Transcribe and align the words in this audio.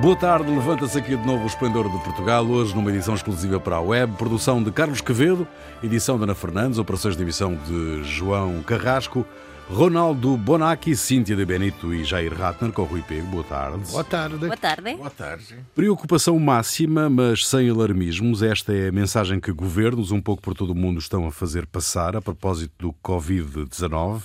Boa 0.00 0.14
tarde, 0.14 0.50
levanta-se 0.50 0.98
aqui 0.98 1.16
de 1.16 1.26
novo 1.26 1.44
o 1.44 1.46
Esplendor 1.46 1.90
de 1.90 1.98
Portugal, 2.04 2.46
hoje 2.46 2.74
numa 2.74 2.90
edição 2.90 3.14
exclusiva 3.14 3.58
para 3.58 3.76
a 3.76 3.80
web, 3.80 4.12
produção 4.18 4.62
de 4.62 4.70
Carlos 4.70 5.00
Quevedo, 5.00 5.48
edição 5.82 6.18
de 6.18 6.24
Ana 6.24 6.34
Fernandes, 6.34 6.78
operações 6.78 7.16
de 7.16 7.22
emissão 7.22 7.56
de 7.66 8.04
João 8.04 8.62
Carrasco, 8.62 9.26
Ronaldo 9.70 10.36
Bonacci, 10.36 10.94
Cíntia 10.94 11.34
de 11.34 11.44
Benito 11.46 11.94
e 11.94 12.04
Jair 12.04 12.32
Ratner 12.32 12.72
com 12.72 12.82
o 12.82 12.84
Rui 12.84 13.02
Pego. 13.02 13.26
Boa 13.28 13.44
tarde. 13.44 13.90
Boa 13.90 14.04
tarde. 14.04 14.36
Boa 14.36 14.56
tarde. 14.56 14.94
Boa 14.96 15.10
tarde. 15.10 15.56
Preocupação 15.74 16.38
máxima, 16.38 17.08
mas 17.08 17.46
sem 17.46 17.70
alarmismos. 17.70 18.42
Esta 18.42 18.74
é 18.74 18.88
a 18.88 18.92
mensagem 18.92 19.40
que 19.40 19.50
governos, 19.50 20.12
um 20.12 20.20
pouco 20.20 20.42
por 20.42 20.54
todo 20.54 20.70
o 20.70 20.74
mundo, 20.74 21.00
estão 21.00 21.26
a 21.26 21.32
fazer 21.32 21.66
passar 21.66 22.14
a 22.14 22.20
propósito 22.20 22.74
do 22.78 22.94
Covid-19, 23.02 24.24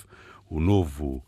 o 0.50 0.60
novo 0.60 1.24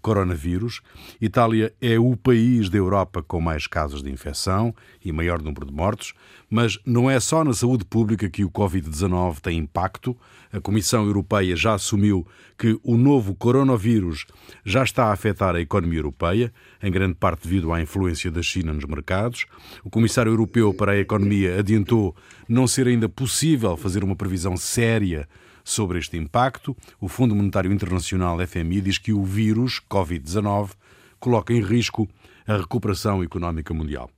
coronavírus. 0.00 0.80
Itália 1.20 1.72
é 1.80 1.98
o 1.98 2.16
país 2.16 2.68
da 2.68 2.78
Europa 2.78 3.22
com 3.22 3.40
mais 3.40 3.66
casos 3.66 4.02
de 4.02 4.10
infecção 4.10 4.74
e 5.04 5.12
maior 5.12 5.42
número 5.42 5.66
de 5.66 5.72
mortos, 5.72 6.14
mas 6.48 6.78
não 6.84 7.10
é 7.10 7.18
só 7.18 7.42
na 7.42 7.52
saúde 7.52 7.84
pública 7.84 8.28
que 8.30 8.44
o 8.44 8.50
Covid-19 8.50 9.40
tem 9.40 9.58
impacto. 9.58 10.16
A 10.52 10.60
Comissão 10.60 11.04
Europeia 11.04 11.56
já 11.56 11.74
assumiu 11.74 12.26
que 12.56 12.78
o 12.82 12.96
novo 12.96 13.34
coronavírus 13.34 14.26
já 14.64 14.84
está 14.84 15.06
a 15.06 15.12
afetar 15.12 15.56
a 15.56 15.60
economia 15.60 15.98
europeia, 15.98 16.52
em 16.82 16.92
grande 16.92 17.14
parte 17.14 17.48
devido 17.48 17.72
à 17.72 17.80
influência 17.80 18.30
da 18.30 18.42
China 18.42 18.72
nos 18.72 18.84
mercados. 18.84 19.46
O 19.82 19.90
Comissário 19.90 20.30
Europeu 20.30 20.72
para 20.72 20.92
a 20.92 20.98
Economia 20.98 21.58
adiantou 21.58 22.14
não 22.48 22.66
ser 22.66 22.86
ainda 22.86 23.08
possível 23.08 23.76
fazer 23.76 24.04
uma 24.04 24.14
previsão 24.14 24.56
séria 24.56 25.28
sobre 25.64 25.98
este 25.98 26.16
impacto. 26.18 26.76
O 27.00 27.08
Fundo 27.08 27.34
Monetário 27.34 27.72
Internacional, 27.72 28.38
FMI, 28.46 28.82
diz 28.82 28.98
que 28.98 29.12
o 29.12 29.24
vírus 29.24 29.80
Covid-19 29.90 30.72
coloca 31.18 31.54
em 31.54 31.62
risco 31.62 32.06
a 32.46 32.58
recuperação 32.58 33.22
económica 33.22 33.72
mundial. 33.72 34.10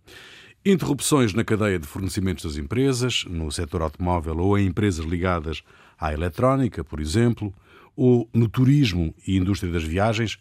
Interrupções 0.65 1.33
na 1.33 1.45
cadeia 1.45 1.79
de 1.79 1.87
fornecimentos 1.87 2.45
das 2.45 2.57
empresas, 2.57 3.25
no 3.29 3.53
setor 3.53 3.83
automóvel 3.83 4.39
ou 4.39 4.59
em 4.59 4.67
empresas 4.67 5.07
ligadas 5.07 5.62
à 5.97 6.12
eletrónica, 6.12 6.83
por 6.83 6.98
exemplo, 6.98 7.55
ou 7.95 8.29
no 8.35 8.48
turismo 8.48 9.15
e 9.25 9.37
indústria 9.37 9.73
das 9.73 9.85
viagens. 9.85 10.39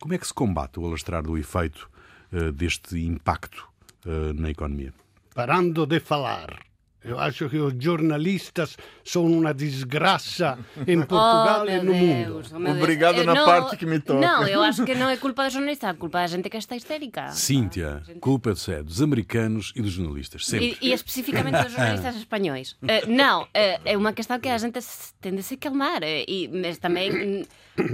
Como 0.00 0.14
é 0.14 0.18
que 0.18 0.26
se 0.26 0.32
combate 0.32 0.78
o 0.78 0.86
alastrar 0.86 1.24
do 1.24 1.36
efeito 1.36 1.90
uh, 2.32 2.52
deste 2.52 3.00
impacto 3.04 3.68
uh, 4.06 4.32
na 4.34 4.50
economia? 4.50 4.94
Parando 5.34 5.84
de 5.86 5.98
falar. 5.98 6.73
Eu 7.04 7.18
acho 7.20 7.50
que 7.50 7.58
os 7.58 7.74
jornalistas 7.78 8.78
são 9.04 9.26
uma 9.26 9.52
desgraça 9.52 10.58
em 10.86 10.98
Portugal 11.04 11.64
oh, 11.66 11.70
e 11.70 11.82
no 11.82 11.92
Deus, 11.92 12.52
mundo. 12.52 12.66
oh, 12.66 12.70
Obrigado 12.70 13.16
Deus. 13.16 13.26
na 13.26 13.34
não, 13.34 13.44
parte 13.44 13.76
que 13.76 13.84
me 13.84 14.00
toca. 14.00 14.20
Não, 14.20 14.46
eu 14.48 14.62
acho 14.62 14.84
que 14.86 14.94
não 14.94 15.10
é 15.10 15.16
culpa 15.18 15.44
dos 15.44 15.52
jornalistas, 15.52 15.90
é 15.90 15.92
culpa 15.92 16.18
da 16.20 16.26
gente 16.26 16.48
que 16.48 16.56
está 16.56 16.74
histérica. 16.74 17.30
Cíntia, 17.32 18.02
culpa 18.20 18.54
é 18.68 18.82
dos 18.82 19.02
americanos 19.02 19.72
e 19.76 19.82
dos 19.82 19.92
jornalistas, 19.92 20.46
sempre. 20.46 20.78
E, 20.80 20.88
e 20.88 20.92
especificamente 20.92 21.62
dos 21.62 21.72
jornalistas 21.76 22.16
espanhóis. 22.16 22.72
Uh, 22.72 23.06
não, 23.08 23.42
uh, 23.42 23.48
é 23.84 23.96
uma 23.96 24.14
questão 24.14 24.40
que 24.40 24.48
a 24.48 24.56
gente 24.56 24.80
tende 25.20 25.40
a 25.40 25.42
se 25.42 25.58
calmar. 25.58 26.02
Uh, 26.02 26.24
e, 26.26 26.48
mas 26.48 26.78
também 26.78 27.46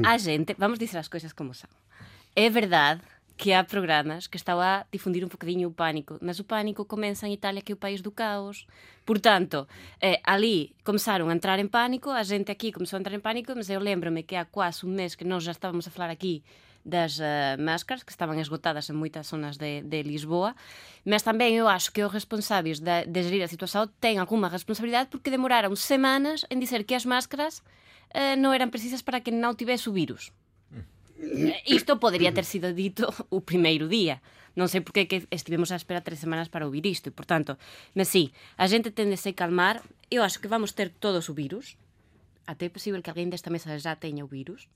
a 0.06 0.16
gente, 0.18 0.54
vamos 0.56 0.78
dizer 0.78 0.98
as 0.98 1.08
coisas 1.08 1.32
como 1.32 1.52
são. 1.52 1.68
É 2.36 2.48
verdade 2.48 3.00
que 3.40 3.54
há 3.54 3.64
programas 3.64 4.26
que 4.26 4.36
estão 4.36 4.60
a 4.60 4.84
difundir 4.92 5.24
um 5.24 5.28
bocadinho 5.28 5.70
o 5.70 5.72
pânico, 5.72 6.18
mas 6.20 6.38
o 6.38 6.44
pânico 6.44 6.84
começa 6.84 7.26
em 7.26 7.32
Itália, 7.32 7.62
que 7.62 7.72
é 7.72 7.74
o 7.74 7.76
país 7.76 8.02
do 8.02 8.10
caos. 8.10 8.66
Portanto, 9.06 9.66
eh, 9.98 10.20
ali 10.24 10.76
começaram 10.84 11.26
a 11.26 11.32
entrar 11.32 11.58
em 11.58 11.66
pânico, 11.66 12.10
a 12.10 12.22
gente 12.22 12.52
aqui 12.52 12.70
começou 12.70 12.98
a 12.98 13.00
entrar 13.00 13.14
em 13.14 13.18
pânico, 13.18 13.50
mas 13.56 13.70
eu 13.70 13.80
lembro-me 13.80 14.22
que 14.22 14.36
há 14.36 14.44
quase 14.44 14.84
um 14.84 14.90
mês 14.90 15.14
que 15.14 15.24
nós 15.24 15.42
já 15.42 15.52
estávamos 15.52 15.88
a 15.88 15.90
falar 15.90 16.10
aqui 16.10 16.42
das 16.84 17.18
uh, 17.18 17.22
máscaras, 17.58 18.02
que 18.02 18.12
estavam 18.12 18.38
esgotadas 18.38 18.90
em 18.90 18.92
muitas 18.92 19.28
zonas 19.28 19.56
de, 19.56 19.80
de 19.84 20.02
Lisboa, 20.02 20.54
mas 21.02 21.22
também 21.22 21.56
eu 21.56 21.66
acho 21.66 21.90
que 21.92 22.04
os 22.04 22.12
responsáveis 22.12 22.78
de, 22.78 23.06
de 23.06 23.22
gerir 23.22 23.42
a 23.42 23.48
situação 23.48 23.88
têm 23.98 24.18
alguma 24.18 24.50
responsabilidade 24.50 25.08
porque 25.08 25.30
demoraram 25.30 25.74
semanas 25.74 26.44
em 26.50 26.58
dizer 26.58 26.84
que 26.84 26.94
as 26.94 27.06
máscaras 27.06 27.60
uh, 28.14 28.36
não 28.36 28.52
eram 28.52 28.68
precisas 28.68 29.00
para 29.00 29.18
que 29.18 29.30
não 29.30 29.54
tivesse 29.54 29.88
o 29.88 29.94
vírus. 29.94 30.30
Isto 31.66 32.00
poderia 32.00 32.32
ter 32.32 32.44
sido 32.44 32.72
dito 32.72 33.12
o 33.28 33.40
primeiro 33.44 33.88
día. 33.88 34.20
Non 34.58 34.66
sei 34.66 34.82
por 34.82 34.90
que 34.90 35.06
estivemos 35.30 35.70
a 35.70 35.78
esperar 35.78 36.02
tres 36.02 36.18
semanas 36.18 36.50
para 36.50 36.66
ouvir 36.66 36.82
isto. 36.88 37.08
E, 37.08 37.14
portanto, 37.14 37.54
mas 37.94 38.10
sí, 38.10 38.34
a 38.58 38.66
gente 38.66 38.90
tende 38.90 39.14
a 39.14 39.20
se 39.20 39.36
calmar. 39.36 39.84
Eu 40.10 40.26
acho 40.26 40.42
que 40.42 40.50
vamos 40.50 40.74
ter 40.74 40.90
todos 40.90 41.30
o 41.30 41.34
virus. 41.36 41.78
Até 42.48 42.66
é 42.66 42.72
posible 42.72 43.04
que 43.04 43.10
alguén 43.12 43.30
desta 43.30 43.52
mesa 43.52 43.78
já 43.78 43.94
teña 43.94 44.26
o 44.26 44.30
virus. 44.30 44.66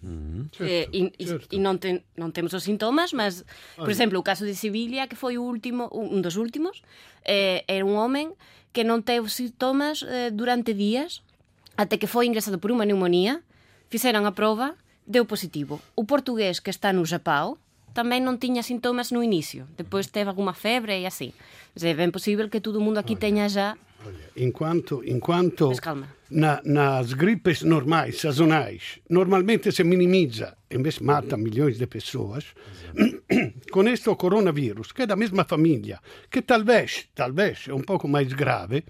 Mm, 0.00 0.48
eh, 0.60 0.86
e, 0.94 1.00
e, 1.18 1.24
e 1.26 1.58
non, 1.58 1.82
ten, 1.82 2.06
non 2.14 2.30
temos 2.30 2.54
os 2.54 2.62
sintomas, 2.62 3.10
mas, 3.10 3.42
por 3.74 3.90
exemplo, 3.90 4.22
o 4.22 4.24
caso 4.24 4.46
de 4.46 4.54
Sevilla, 4.54 5.10
que 5.10 5.18
foi 5.18 5.34
o 5.36 5.42
último, 5.42 5.90
un 5.90 6.22
dos 6.22 6.38
últimos, 6.38 6.86
eh, 7.26 7.66
era 7.66 7.82
un 7.82 7.98
homem 7.98 8.30
que 8.70 8.86
non 8.86 9.02
teve 9.02 9.26
sintomas 9.26 10.06
eh, 10.06 10.30
durante 10.30 10.70
días, 10.70 11.26
até 11.74 11.98
que 11.98 12.06
foi 12.06 12.30
ingresado 12.30 12.62
por 12.62 12.70
unha 12.70 12.86
neumonía, 12.86 13.42
fixeron 13.90 14.22
a 14.22 14.32
prova, 14.38 14.78
deu 15.08 15.24
positivo. 15.24 15.80
O 15.96 16.04
portugués 16.04 16.60
que 16.60 16.70
está 16.70 16.92
no 16.92 17.08
Japão 17.08 17.56
tamén 17.96 18.22
non 18.22 18.36
tiña 18.36 18.62
sintomas 18.62 19.10
no 19.10 19.24
inicio. 19.24 19.66
Depois 19.74 20.12
teve 20.12 20.28
alguma 20.28 20.52
febre 20.52 21.00
e 21.00 21.08
así. 21.08 21.32
Mas 21.72 21.82
é 21.82 21.96
ben 21.96 22.12
posible 22.12 22.52
que 22.52 22.60
todo 22.60 22.84
mundo 22.84 23.00
aqui 23.00 23.16
teña 23.16 23.48
já... 23.48 23.74
Olha, 24.06 24.30
enquanto, 24.36 25.02
enquanto 25.02 25.74
Mas 25.74 25.82
calma. 25.82 26.06
na, 26.30 26.62
nas 26.62 27.12
gripes 27.12 27.66
normais, 27.66 28.20
sazonais, 28.20 29.00
normalmente 29.10 29.72
se 29.72 29.82
minimiza, 29.82 30.56
vez 30.70 31.00
mata 31.00 31.36
milhões 31.36 31.78
de 31.78 31.86
pessoas, 31.88 32.54
com 33.72 33.82
este 33.88 34.14
coronavírus, 34.14 34.92
que 34.92 35.02
é 35.02 35.06
da 35.06 35.16
mesma 35.16 35.42
família, 35.42 35.98
que 36.30 36.42
talvez, 36.42 37.08
talvez 37.12 37.66
é 37.66 37.74
um 37.74 37.82
pouco 37.82 38.06
mais 38.06 38.32
grave, 38.32 38.84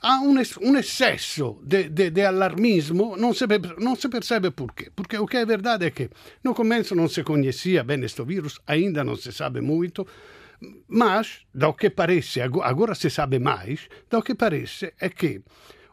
há 0.00 0.20
um, 0.20 0.38
excesso 0.76 1.58
de, 1.62 1.88
de, 1.88 2.10
de 2.10 2.22
alarmismo, 2.22 3.16
não 3.16 3.32
se, 3.32 3.44
não 3.78 3.96
se 3.96 4.08
percebe 4.08 4.50
por 4.50 4.72
quê. 4.72 4.90
Porque 4.94 5.18
o 5.18 5.26
que 5.26 5.38
é 5.38 5.46
verdade 5.46 5.86
é 5.86 5.90
que 5.90 6.10
no 6.42 6.54
começo 6.54 6.94
não 6.94 7.08
se 7.08 7.22
conhecia 7.22 7.82
bem 7.82 8.02
este 8.04 8.24
vírus, 8.24 8.60
ainda 8.66 9.02
não 9.04 9.16
se 9.16 9.32
sabe 9.32 9.60
muito, 9.60 10.06
mas, 10.88 11.40
do 11.54 11.72
que 11.74 11.90
parece, 11.90 12.40
agora 12.40 12.94
se 12.94 13.10
sabe 13.10 13.38
mais, 13.38 13.88
do 14.10 14.22
que 14.22 14.34
parece 14.34 14.92
é 15.00 15.08
que 15.08 15.42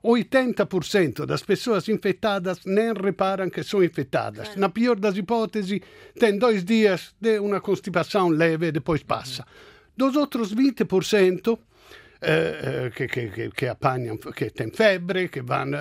80% 0.03 1.25
das 1.25 1.44
pessoas 1.44 1.88
infectadas 1.88 2.59
nem 2.66 2.94
reparam 2.94 3.50
que 3.50 3.64
são 3.64 3.84
infectadas. 3.84 4.56
Na 4.56 4.70
pior 4.70 5.00
das 5.00 5.16
hipóteses, 5.16 5.80
tem 6.20 6.38
dois 6.38 6.64
dias 6.64 7.16
de 7.20 7.40
uma 7.40 7.62
constipação 7.62 8.28
leve 8.28 8.68
e 8.68 8.72
depois 8.72 9.02
passa. 9.02 9.46
Dos 9.96 10.16
outros 10.16 10.53
20%, 10.53 11.58
eh, 12.23 12.91
che, 12.95 13.07
che, 13.07 13.51
che, 13.53 13.67
apanham, 13.69 14.17
que 14.17 14.50
têm 14.51 14.72
febre, 14.72 15.29
que 15.29 15.41
vão. 15.41 15.72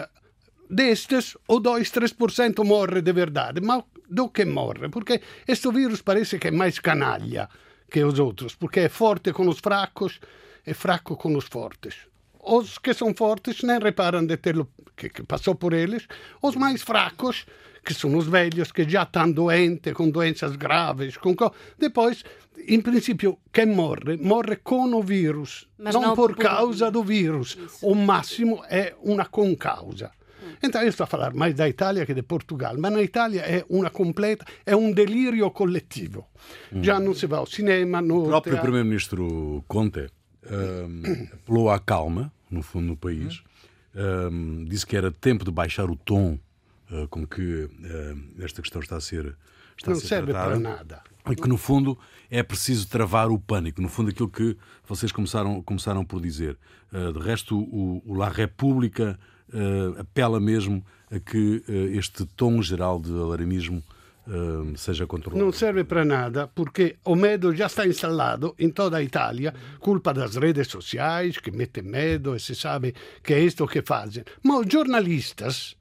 Destes, 0.68 1.36
o 1.48 1.60
2-3% 1.60 2.64
morre 2.64 3.02
de 3.02 3.12
verdade. 3.12 3.60
Mas 3.60 3.84
do 4.08 4.30
que 4.30 4.44
morre? 4.44 4.88
Porque 4.88 5.20
este 5.46 5.70
vírus 5.70 6.02
parece 6.02 6.38
que 6.38 6.48
é 6.48 6.50
mais 6.50 6.80
canalha 6.80 7.48
que 7.90 8.04
os 8.04 8.18
outros, 8.18 8.56
porque 8.56 8.80
é 8.80 8.88
forte 8.88 9.32
com 9.32 9.48
os 9.48 9.58
fracos 9.60 10.20
e 10.66 10.74
fraco 10.74 11.16
com 11.16 11.36
os 11.36 11.46
fortes. 11.46 12.08
Os 12.40 12.78
que 12.78 12.94
são 12.94 13.14
fortes 13.14 13.62
nem 13.62 13.78
reparam 13.78 14.26
de 14.26 14.36
ter 14.38 14.56
que, 14.96 15.10
que 15.10 15.22
passou 15.22 15.54
por 15.54 15.72
eles. 15.72 16.06
Os 16.42 16.56
mais 16.56 16.82
fracos 16.82 17.46
que 17.84 17.92
são 17.94 18.16
os 18.16 18.26
velhos 18.26 18.70
que 18.70 18.88
já 18.88 19.02
estão 19.02 19.30
doentes, 19.30 19.92
com 19.92 20.08
doenças 20.10 20.54
graves. 20.56 21.16
Com... 21.16 21.34
Depois, 21.78 22.24
em 22.68 22.80
princípio, 22.80 23.38
quem 23.52 23.66
morre, 23.66 24.16
morre 24.16 24.56
com 24.56 24.92
o 24.94 25.02
vírus, 25.02 25.68
não, 25.78 25.92
não 25.92 26.14
por 26.14 26.34
por- 26.34 26.42
causa 26.42 26.90
do 26.90 27.02
vírus. 27.02 27.56
Isso. 27.58 27.86
O 27.86 27.94
máximo 27.94 28.62
é 28.70 28.94
uma 29.02 29.24
concausa. 29.24 30.10
Então, 30.62 30.80
eu 30.80 30.88
estou 30.88 31.04
a 31.04 31.06
falar 31.08 31.34
mais 31.34 31.54
da 31.54 31.68
Itália 31.68 32.06
que 32.06 32.14
de 32.14 32.22
Portugal, 32.22 32.74
mas 32.78 32.92
na 32.92 33.02
Itália 33.02 33.40
é 33.40 33.64
uma 33.68 33.90
completa, 33.90 34.44
é 34.64 34.76
um 34.76 34.92
delírio 34.92 35.50
coletivo. 35.50 36.24
Já 36.80 37.00
não 37.00 37.14
se 37.14 37.26
vai 37.26 37.38
ao 37.40 37.46
cinema, 37.46 38.00
no 38.00 38.24
O 38.24 38.26
próprio. 38.28 38.58
Primeiro-Ministro 38.60 39.64
Conte 39.66 40.08
hum, 40.48 41.26
apelou 41.32 41.68
à 41.70 41.80
calma, 41.80 42.32
no 42.48 42.62
fundo, 42.62 42.86
no 42.86 42.96
país. 42.96 43.42
Hum, 43.94 44.64
disse 44.68 44.86
que 44.86 44.96
era 44.96 45.10
tempo 45.10 45.44
de 45.44 45.50
baixar 45.50 45.90
o 45.90 45.96
tom 45.96 46.38
uh, 46.92 47.08
com 47.08 47.26
que 47.26 47.64
hum, 47.64 48.34
esta 48.38 48.62
questão 48.62 48.80
está 48.80 48.96
a 48.96 49.00
ser, 49.00 49.36
está 49.76 49.90
Não 49.90 49.96
a 49.96 50.00
ser 50.00 50.06
serve 50.06 50.32
tratada. 50.32 50.50
para 50.50 50.60
nada. 50.60 51.02
E 51.30 51.36
que, 51.36 51.48
no 51.48 51.56
fundo, 51.56 51.98
é 52.30 52.42
preciso 52.42 52.88
travar 52.88 53.30
o 53.30 53.38
pânico. 53.38 53.80
No 53.80 53.88
fundo, 53.88 54.10
aquilo 54.10 54.28
que 54.28 54.56
vocês 54.86 55.12
começaram, 55.12 55.62
começaram 55.62 56.04
por 56.04 56.20
dizer. 56.20 56.58
Uh, 56.92 57.12
de 57.12 57.18
resto, 57.20 57.56
o, 57.58 58.02
o 58.04 58.14
La 58.14 58.28
República 58.28 59.18
uh, 59.52 60.00
apela 60.00 60.40
mesmo 60.40 60.84
a 61.10 61.20
que 61.20 61.62
uh, 61.68 61.96
este 61.96 62.24
tom 62.26 62.60
geral 62.62 62.98
de 62.98 63.12
alarmismo 63.12 63.82
uh, 64.26 64.76
seja 64.76 65.06
controlado. 65.06 65.44
Não 65.44 65.52
serve 65.52 65.84
para 65.84 66.04
nada 66.04 66.48
porque 66.48 66.96
o 67.04 67.14
medo 67.14 67.54
já 67.54 67.66
está 67.66 67.86
instalado 67.86 68.54
em 68.58 68.70
toda 68.70 68.96
a 68.96 69.02
Itália, 69.02 69.54
culpa 69.78 70.12
das 70.12 70.36
redes 70.36 70.68
sociais 70.68 71.38
que 71.38 71.50
metem 71.50 71.84
medo 71.84 72.34
e 72.34 72.40
se 72.40 72.54
sabe 72.54 72.94
que 73.22 73.34
é 73.34 73.40
isto 73.40 73.66
que 73.66 73.82
fazem. 73.82 74.24
Mas 74.42 74.66
os 74.66 74.72
jornalistas, 74.72 75.76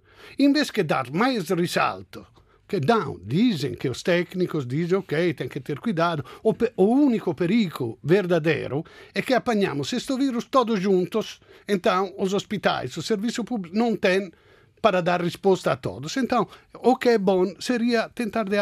vez 0.53 0.69
de 0.69 0.83
dar 0.83 1.11
mais 1.11 1.49
risalto 1.49 2.25
que 2.67 2.79
dão, 2.79 3.19
dizem 3.25 3.75
que 3.75 3.89
os 3.89 4.01
técnicos 4.01 4.65
dizem 4.65 4.97
ok, 4.97 5.33
tem 5.33 5.49
que 5.49 5.59
ter 5.59 5.77
cuidado. 5.77 6.23
O, 6.41 6.55
o 6.77 6.85
único 6.85 7.35
perigo 7.35 7.99
verdadeiro 8.01 8.85
é 9.13 9.21
que 9.21 9.33
apanhamos 9.33 9.91
este 9.91 10.15
vírus 10.15 10.45
todos 10.45 10.79
juntos, 10.79 11.41
então 11.67 12.13
os 12.17 12.33
hospitais, 12.33 12.95
o 12.95 13.01
serviço 13.01 13.43
público 13.43 13.75
não 13.75 13.93
tem 13.97 14.31
para 14.81 15.01
dar 15.01 15.21
resposta 15.21 15.73
a 15.73 15.75
todos. 15.75 16.15
Então, 16.15 16.47
o 16.75 16.95
que 16.95 17.09
é 17.09 17.17
bom 17.17 17.53
seria 17.59 18.07
tentar 18.07 18.45
de 18.45 18.55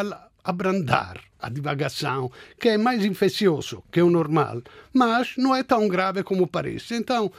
abrandar 0.43 1.21
a 1.39 1.47
divagação, 1.47 2.31
que 2.59 2.69
é 2.69 2.77
mais 2.77 3.05
infeccioso 3.05 3.83
que 3.91 4.01
o 4.01 4.09
normal, 4.09 4.61
mas 4.91 5.35
não 5.37 5.55
é 5.55 5.61
tão 5.61 5.87
grave 5.87 6.23
como 6.23 6.47
parece. 6.47 6.95
Então, 6.95 7.31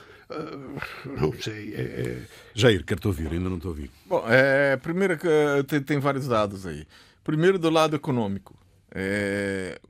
não 1.20 1.32
sei. 1.40 1.74
É, 1.74 1.80
é... 1.80 2.22
Jair, 2.54 2.84
quero-te 2.84 3.06
ouvir, 3.06 3.32
ainda 3.32 3.48
não 3.48 3.56
estou 3.56 3.70
a 3.70 3.72
ouvir. 3.72 3.90
Bom, 4.06 4.24
é, 4.28 4.76
primeiro, 4.76 5.18
tem, 5.66 5.82
tem 5.82 5.98
vários 5.98 6.28
dados 6.28 6.66
aí. 6.66 6.86
Primeiro, 7.24 7.58
do 7.58 7.70
lado 7.70 7.96
econômico. 7.96 8.58
É, 8.92 9.80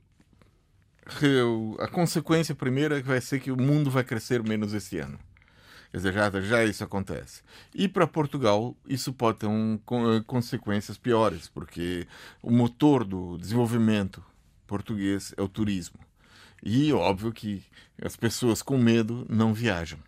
a 1.79 1.87
consequência 1.87 2.55
primeira 2.55 3.01
vai 3.01 3.19
ser 3.21 3.39
que 3.39 3.51
o 3.51 3.57
mundo 3.57 3.89
vai 3.89 4.03
crescer 4.03 4.43
menos 4.43 4.73
esse 4.73 4.97
ano. 4.99 5.19
Quer 5.91 5.97
dizer, 5.97 6.13
já, 6.13 6.41
já 6.41 6.63
isso 6.63 6.83
acontece. 6.83 7.41
E 7.75 7.87
para 7.87 8.07
Portugal, 8.07 8.77
isso 8.87 9.11
pode 9.11 9.39
ter 9.39 9.47
um, 9.47 9.75
eh, 9.75 10.23
consequências 10.25 10.97
piores, 10.97 11.49
porque 11.49 12.07
o 12.41 12.49
motor 12.49 13.03
do 13.03 13.37
desenvolvimento 13.37 14.23
português 14.65 15.33
é 15.35 15.41
o 15.41 15.49
turismo. 15.49 15.99
E 16.63 16.93
óbvio 16.93 17.33
que 17.33 17.61
as 18.01 18.15
pessoas 18.15 18.61
com 18.61 18.77
medo 18.77 19.25
não 19.29 19.53
viajam. 19.53 19.99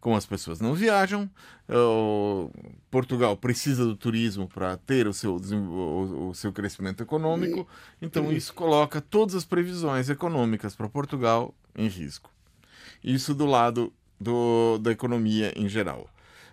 Como 0.00 0.16
as 0.16 0.24
pessoas 0.24 0.60
não 0.60 0.74
viajam, 0.74 1.28
Portugal 2.90 3.36
precisa 3.36 3.84
do 3.84 3.96
turismo 3.96 4.48
para 4.48 4.76
ter 4.76 5.08
o 5.08 5.12
seu, 5.12 5.36
o, 5.36 6.28
o 6.28 6.34
seu 6.34 6.52
crescimento 6.52 7.02
econômico, 7.02 7.66
então 8.00 8.32
isso 8.32 8.54
coloca 8.54 9.00
todas 9.00 9.34
as 9.34 9.44
previsões 9.44 10.08
econômicas 10.08 10.76
para 10.76 10.88
Portugal 10.88 11.52
em 11.76 11.88
risco. 11.88 12.30
Isso 13.02 13.34
do 13.34 13.44
lado 13.44 13.92
do, 14.20 14.78
da 14.78 14.92
economia 14.92 15.52
em 15.56 15.68
geral. 15.68 16.08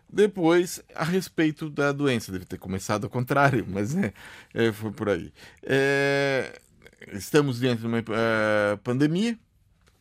Depois, 0.07 0.81
a 0.93 1.03
respeito 1.03 1.69
da 1.69 1.91
doença, 1.91 2.31
deve 2.31 2.45
ter 2.45 2.57
começado 2.57 3.05
ao 3.05 3.09
contrário, 3.09 3.65
mas 3.69 3.95
é, 3.95 4.13
é 4.53 4.71
foi 4.71 4.91
por 4.91 5.09
aí. 5.09 5.33
É, 5.63 6.59
estamos 7.13 7.59
dentro 7.59 7.81
de 7.81 7.87
uma 7.87 7.99
é, 7.99 8.77
pandemia. 8.83 9.37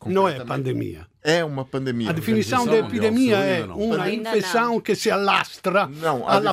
Não 0.05 0.27
é 0.27 0.43
pandemia. 0.43 1.07
É 1.23 1.43
uma 1.43 1.65
pandemia. 1.65 2.09
A 2.09 2.13
definição 2.13 2.67
de 2.67 2.75
epidemia 2.75 3.37
é 3.37 3.65
uma 3.65 4.09
infecção 4.09 4.79
que 4.79 4.95
se 4.95 5.09
alastra 5.09 5.89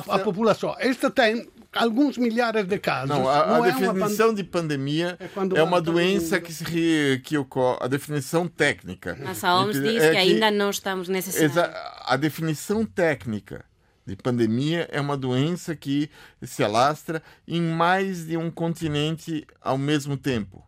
à 0.07 0.19
população. 0.19 0.75
Esta 0.79 1.11
tem 1.11 1.47
alguns 1.73 2.17
milhares 2.17 2.65
de 2.65 2.77
casos. 2.79 3.09
Não, 3.09 3.27
a, 3.27 3.47
não 3.47 3.63
a 3.63 3.67
é 3.67 3.71
definição 3.71 4.33
de 4.33 4.43
pandemia 4.43 5.17
é, 5.19 5.59
é 5.59 5.63
uma 5.63 5.81
doença 5.81 6.39
que, 6.39 6.53
se, 6.53 7.21
que 7.23 7.37
ocorre. 7.37 7.79
A 7.81 7.87
definição 7.87 8.47
técnica. 8.47 9.17
Mas 9.21 9.43
a 9.43 9.55
OMS 9.59 9.81
diz 9.81 10.01
é 10.01 10.07
que, 10.07 10.11
que 10.11 10.17
ainda 10.17 10.51
não 10.51 10.69
estamos 10.69 11.07
nesse 11.07 11.31
cenário. 11.31 11.73
A 12.05 12.15
definição 12.15 12.85
técnica 12.85 13.65
de 14.05 14.15
pandemia 14.15 14.87
é 14.91 14.99
uma 14.99 15.17
doença 15.17 15.75
que 15.75 16.09
se 16.41 16.63
alastra 16.63 17.23
em 17.47 17.61
mais 17.61 18.25
de 18.25 18.37
um 18.37 18.51
continente 18.51 19.45
ao 19.61 19.77
mesmo 19.77 20.17
tempo. 20.17 20.63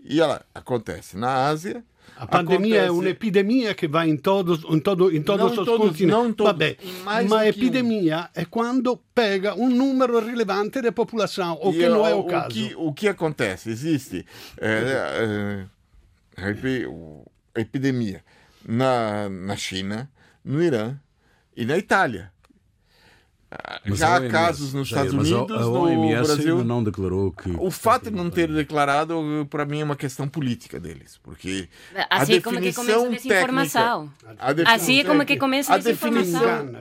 E 0.00 0.20
ela 0.20 0.44
acontece 0.54 1.16
na 1.16 1.46
Ásia, 1.46 1.82
a 2.16 2.26
pandemia 2.26 2.84
Acontece... 2.84 2.88
é 2.88 2.90
uma 2.90 3.08
epidemia 3.08 3.74
que 3.74 3.88
vai 3.88 4.08
em 4.08 4.16
todos, 4.16 4.64
em 4.64 4.78
todo, 4.78 5.14
em 5.14 5.22
todos 5.22 5.50
os 5.50 5.64
todos, 5.64 5.88
continentes. 5.88 6.06
Não 6.06 6.32
todos, 6.32 6.52
Vabbè, 6.52 6.76
ma 7.28 7.46
epidemia 7.46 8.30
um. 8.34 8.40
é 8.40 8.44
quando 8.44 8.96
pega 9.14 9.54
um 9.54 9.68
número 9.68 10.24
relevante 10.24 10.80
de 10.80 10.92
população, 10.92 11.58
o 11.60 11.72
que 11.72 11.88
não 11.88 12.06
é 12.06 12.14
o, 12.14 12.20
o 12.20 12.24
caso. 12.24 12.50
Que, 12.50 12.74
o 12.76 12.92
que 12.92 13.08
acontece? 13.08 13.70
Existe 13.70 14.24
é, 14.60 15.66
é, 16.36 16.42
é, 16.42 17.60
epidemia 17.60 18.22
na, 18.64 19.28
na 19.28 19.56
China, 19.56 20.08
no 20.44 20.62
Irã 20.62 20.96
e 21.56 21.64
na 21.64 21.76
Itália. 21.76 22.32
Mas 23.86 23.98
já 23.98 24.16
há 24.16 24.28
casos 24.28 24.72
nos 24.72 24.88
Estados 24.88 25.12
Unidos, 25.12 25.50
a, 25.50 25.62
a 25.62 25.68
OMS 25.68 26.28
no 26.28 26.34
Brasil. 26.34 26.64
não 26.64 26.82
declarou 26.82 27.32
que. 27.32 27.50
O 27.58 27.70
fato 27.70 28.10
de 28.10 28.16
não 28.16 28.30
ter 28.30 28.52
declarado, 28.52 29.46
para 29.50 29.64
mim, 29.64 29.80
é 29.80 29.84
uma 29.84 29.96
questão 29.96 30.28
política 30.28 30.80
deles. 30.80 31.18
Porque. 31.22 31.68
Assim 32.10 32.36
a 32.36 32.42
como 32.42 32.60
que 32.60 32.72
começa 32.72 33.06
a 33.06 33.08
desinformação. 33.08 34.12
assim 34.66 35.00
é 35.00 35.04
como 35.04 35.24
que 35.24 35.36
começa 35.36 35.74
a 35.74 35.78
desinformação. 35.78 36.72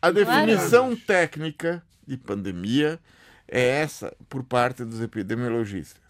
A 0.00 0.10
definição 0.10 0.86
claro. 0.86 1.00
técnica 1.06 1.82
de 2.06 2.16
pandemia 2.16 3.00
é 3.48 3.80
essa 3.80 4.14
por 4.28 4.44
parte 4.44 4.84
dos 4.84 5.00
epidemiologistas. 5.00 6.02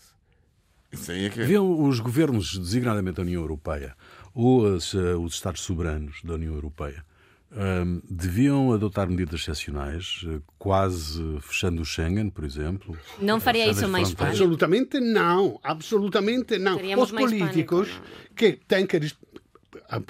Isso 0.92 1.10
aí 1.10 1.26
é 1.26 1.30
que... 1.30 1.42
Viam 1.42 1.82
os 1.82 2.00
governos, 2.00 2.56
designadamente 2.58 3.20
a 3.20 3.22
União 3.22 3.42
Europeia, 3.42 3.94
ou 4.34 4.62
os, 4.64 4.92
uh, 4.94 5.18
os 5.20 5.34
Estados 5.34 5.62
soberanos 5.62 6.20
da 6.22 6.34
União 6.34 6.54
Europeia, 6.54 7.04
um, 7.52 8.02
deviam 8.10 8.72
adotar 8.72 9.08
medidas 9.08 9.40
excepcionais, 9.40 10.24
eh, 10.26 10.40
quase 10.58 11.38
fechando 11.40 11.82
o 11.82 11.84
Schengen, 11.84 12.28
por 12.28 12.44
exemplo? 12.44 12.98
Não 13.20 13.40
faria 13.40 13.66
isso 13.68 13.88
mais 13.88 14.08
Espanha? 14.08 14.30
Absolutamente 14.30 15.00
não, 15.00 15.58
absolutamente 15.62 16.58
não. 16.58 16.76
Seríamos 16.76 17.12
Os 17.12 17.18
políticos 17.18 17.88
que 18.34 18.52
têm 18.66 18.86
que 18.86 18.98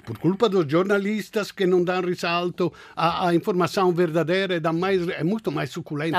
por 0.04 0.18
culpa 0.18 0.48
dos 0.48 0.70
jornalistas 0.70 1.52
que 1.52 1.66
não 1.66 1.84
dão 1.84 2.00
ressalto 2.00 2.72
à, 2.94 3.28
à 3.28 3.34
informação 3.34 3.92
verdadeira, 3.92 4.58
dá 4.58 4.72
mais, 4.72 5.06
é 5.08 5.22
muito 5.22 5.52
mais 5.52 5.70
suculenta 5.70 6.18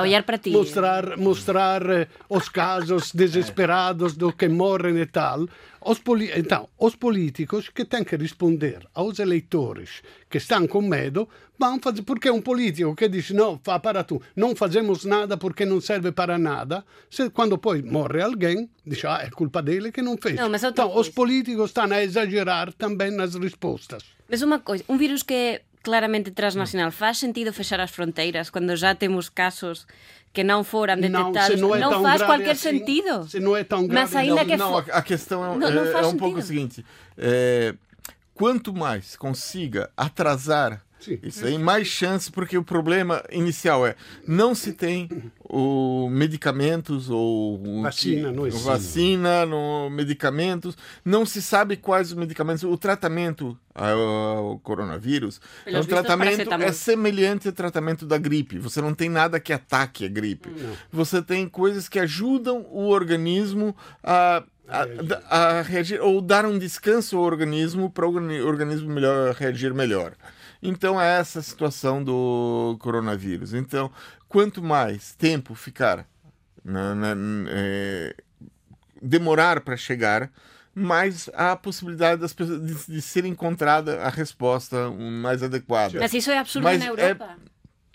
mostrar, 0.51 1.17
mostrar 1.17 1.89
eh, 1.89 2.07
os 2.29 2.49
casos 2.49 3.11
desesperados 3.15 4.15
do 4.15 4.31
que 4.31 4.47
morrem 4.47 4.97
e 4.99 5.05
tal. 5.05 5.47
Os 5.81 6.01
então, 6.35 6.69
os 6.77 6.95
políticos 6.95 7.69
que 7.69 7.85
têm 7.85 8.03
que 8.03 8.15
responder 8.15 8.87
aos 8.93 9.19
eleitores 9.19 10.01
que 10.29 10.37
estão 10.37 10.67
com 10.67 10.81
medo 10.81 11.27
vão 11.57 11.79
fazer. 11.79 12.01
Porque 12.03 12.29
um 12.29 12.41
político 12.41 12.95
que 12.95 13.07
diz 13.07 13.31
não, 13.31 13.59
fa 13.63 13.79
para 13.79 14.03
tu, 14.03 14.21
não 14.35 14.55
fazemos 14.55 15.05
nada 15.05 15.37
porque 15.37 15.65
não 15.65 15.79
serve 15.81 16.11
para 16.11 16.37
nada, 16.37 16.85
se, 17.09 17.29
quando 17.29 17.57
poi 17.57 17.81
morre 17.81 18.21
alguém, 18.21 18.69
diz 18.85 19.03
ah, 19.05 19.21
é 19.23 19.29
culpa 19.29 19.61
dele 19.61 19.91
que 19.91 20.01
não 20.01 20.17
fez. 20.17 20.35
Não, 20.35 20.53
então, 20.53 20.95
os 20.95 21.09
políticos 21.09 21.69
estão 21.69 21.91
a 21.91 22.03
exagerar 22.03 22.73
também 22.73 23.11
nas 23.11 23.35
respostas. 23.35 24.03
Mas 24.29 24.41
uma 24.41 24.59
coisa, 24.59 24.83
um 24.89 24.97
vírus 24.97 25.23
que 25.23 25.33
é 25.33 25.61
claramente 25.83 26.31
transnacional, 26.31 26.91
faz 26.91 27.17
sentido 27.17 27.53
fechar 27.53 27.79
as 27.79 27.91
fronteiras 27.91 28.49
quando 28.49 28.75
já 28.75 28.93
temos 28.93 29.29
casos 29.29 29.87
que 30.37 30.43
não 30.43 30.63
foram 30.63 30.95
detectados, 30.95 31.59
não, 31.59 31.69
não, 31.69 31.91
não 31.93 32.03
faz 32.03 32.21
qualquer 32.21 32.51
assim, 32.51 32.77
sentido. 32.77 33.27
Se 33.27 33.39
não 33.39 33.57
é 33.57 33.63
tão 33.63 33.87
grave, 33.87 34.13
Mas 34.13 34.15
ainda 34.15 34.35
não, 34.35 34.45
que 34.45 34.55
não, 34.55 34.77
a 34.77 35.01
questão 35.01 35.43
é, 35.43 35.57
não, 35.57 35.83
é, 35.83 35.91
é 35.93 36.05
um 36.05 36.15
pouco 36.15 36.37
o 36.37 36.41
seguinte: 36.43 36.85
é, 37.17 37.73
quanto 38.35 38.71
mais 38.71 39.15
consiga 39.15 39.89
atrasar 39.97 40.83
Sim. 40.99 41.19
Isso 41.21 41.45
aí, 41.45 41.57
mais 41.57 41.87
chance, 41.87 42.31
porque 42.31 42.57
o 42.57 42.63
problema 42.63 43.23
inicial 43.31 43.85
é 43.85 43.95
não 44.27 44.55
se 44.55 44.73
tem 44.73 45.09
o 45.43 46.09
medicamentos 46.09 47.09
ou 47.09 47.81
vacina, 47.83 48.31
não 48.31 48.47
existe. 48.47 48.65
vacina, 48.65 49.45
no 49.45 49.89
medicamentos, 49.89 50.75
não 51.05 51.25
se 51.25 51.41
sabe 51.41 51.77
quais 51.77 52.11
os 52.11 52.17
medicamentos. 52.17 52.63
O 52.63 52.77
tratamento 52.77 53.57
ao 53.73 54.59
coronavírus, 54.59 55.39
o 55.67 55.85
tratamento 55.85 56.51
é 56.51 56.71
semelhante 56.71 57.47
ao 57.47 57.53
tratamento 57.53 58.05
da 58.05 58.17
gripe. 58.17 58.57
Você 58.57 58.81
não 58.81 58.93
tem 58.93 59.07
nada 59.07 59.39
que 59.39 59.53
ataque 59.53 60.05
a 60.05 60.09
gripe. 60.09 60.49
Não. 60.49 60.73
Você 60.91 61.21
tem 61.21 61.47
coisas 61.47 61.87
que 61.87 61.99
ajudam 61.99 62.65
o 62.71 62.87
organismo 62.87 63.75
a 64.03 64.43
a, 64.67 64.85
a, 65.29 65.61
reagir 65.61 66.01
ou 66.01 66.19
dar 66.21 66.45
um 66.45 66.59
descanso 66.59 67.17
ao 67.17 67.23
organismo 67.23 67.89
para 67.89 68.05
o 68.05 68.45
organismo 68.45 68.89
melhor 68.89 69.33
reagir 69.33 69.73
melhor. 69.73 70.13
Então 70.61 70.99
é 70.99 71.19
essa 71.19 71.39
a 71.39 71.43
situação 71.43 72.03
do 72.03 72.77
coronavírus. 72.79 73.53
Então, 73.53 73.91
quanto 74.27 74.61
mais 74.61 75.13
tempo 75.15 75.55
ficar, 75.55 76.05
na, 76.63 76.95
na, 76.95 77.15
é, 77.49 78.15
demorar 79.01 79.61
para 79.61 79.77
chegar, 79.77 80.31
mais 80.73 81.29
há 81.33 81.53
a 81.53 81.55
possibilidade 81.55 82.21
das 82.21 82.33
pessoas, 82.33 82.61
de, 82.61 82.93
de, 82.93 83.01
ser 83.01 83.25
encontrada 83.25 84.01
a 84.01 84.09
resposta 84.09 84.91
mais 84.91 85.41
adequada. 85.41 85.99
Mas 85.99 86.13
isso 86.13 86.29
é 86.29 86.37
absurdo 86.37 86.65
Mas 86.65 86.79
na 86.79 86.85
é 86.85 86.89
Europa. 86.89 87.25
É, 87.25 87.47